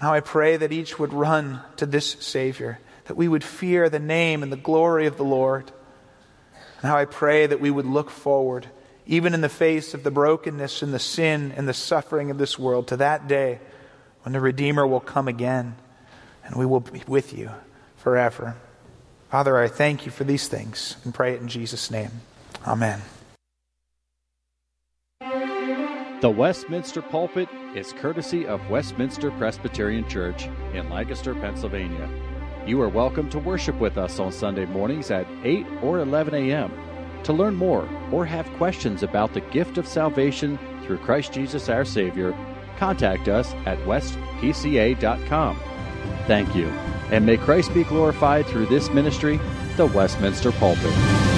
Now 0.00 0.14
I 0.14 0.20
pray 0.20 0.56
that 0.56 0.70
each 0.70 1.00
would 1.00 1.12
run 1.12 1.60
to 1.76 1.86
this 1.86 2.12
Savior, 2.20 2.78
that 3.06 3.16
we 3.16 3.26
would 3.26 3.42
fear 3.42 3.88
the 3.88 3.98
name 3.98 4.44
and 4.44 4.52
the 4.52 4.56
glory 4.56 5.06
of 5.06 5.16
the 5.16 5.24
Lord. 5.24 5.72
Now 6.84 6.96
I 6.96 7.04
pray 7.04 7.46
that 7.46 7.60
we 7.60 7.70
would 7.70 7.86
look 7.86 8.10
forward, 8.10 8.68
even 9.06 9.34
in 9.34 9.40
the 9.40 9.48
face 9.48 9.92
of 9.92 10.04
the 10.04 10.12
brokenness 10.12 10.82
and 10.82 10.94
the 10.94 11.00
sin 11.00 11.52
and 11.56 11.68
the 11.68 11.74
suffering 11.74 12.30
of 12.30 12.38
this 12.38 12.60
world, 12.60 12.86
to 12.88 12.96
that 12.98 13.26
day 13.26 13.58
when 14.22 14.32
the 14.32 14.40
Redeemer 14.40 14.86
will 14.86 15.00
come 15.00 15.26
again 15.26 15.74
and 16.44 16.54
we 16.54 16.64
will 16.64 16.80
be 16.80 17.02
with 17.08 17.36
you 17.36 17.50
forever. 18.02 18.56
Father, 19.30 19.56
I 19.56 19.68
thank 19.68 20.04
you 20.04 20.10
for 20.10 20.24
these 20.24 20.48
things 20.48 20.96
and 21.04 21.14
pray 21.14 21.34
it 21.34 21.40
in 21.40 21.46
Jesus' 21.48 21.90
name. 21.90 22.10
Amen. 22.66 23.00
The 26.20 26.30
Westminster 26.30 27.00
Pulpit 27.00 27.48
is 27.74 27.92
courtesy 27.92 28.46
of 28.46 28.68
Westminster 28.68 29.30
Presbyterian 29.32 30.08
Church 30.08 30.48
in 30.74 30.90
Lancaster, 30.90 31.34
Pennsylvania. 31.34 32.08
You 32.66 32.80
are 32.82 32.88
welcome 32.88 33.30
to 33.30 33.38
worship 33.38 33.76
with 33.80 33.96
us 33.98 34.18
on 34.18 34.30
Sunday 34.32 34.66
mornings 34.66 35.10
at 35.10 35.26
8 35.44 35.66
or 35.82 36.00
11 36.00 36.34
a.m. 36.34 36.72
To 37.24 37.32
learn 37.32 37.54
more 37.54 37.88
or 38.12 38.26
have 38.26 38.46
questions 38.54 39.02
about 39.02 39.32
the 39.32 39.40
gift 39.40 39.78
of 39.78 39.86
salvation 39.86 40.58
through 40.84 40.98
Christ 40.98 41.32
Jesus 41.32 41.68
our 41.68 41.84
Savior, 41.84 42.36
contact 42.78 43.28
us 43.28 43.52
at 43.66 43.78
westpca.com. 43.78 45.60
Thank 46.26 46.54
you. 46.54 46.72
And 47.12 47.26
may 47.26 47.36
Christ 47.36 47.74
be 47.74 47.84
glorified 47.84 48.46
through 48.46 48.66
this 48.66 48.90
ministry, 48.90 49.38
the 49.76 49.86
Westminster 49.86 50.50
Pulpit. 50.50 51.31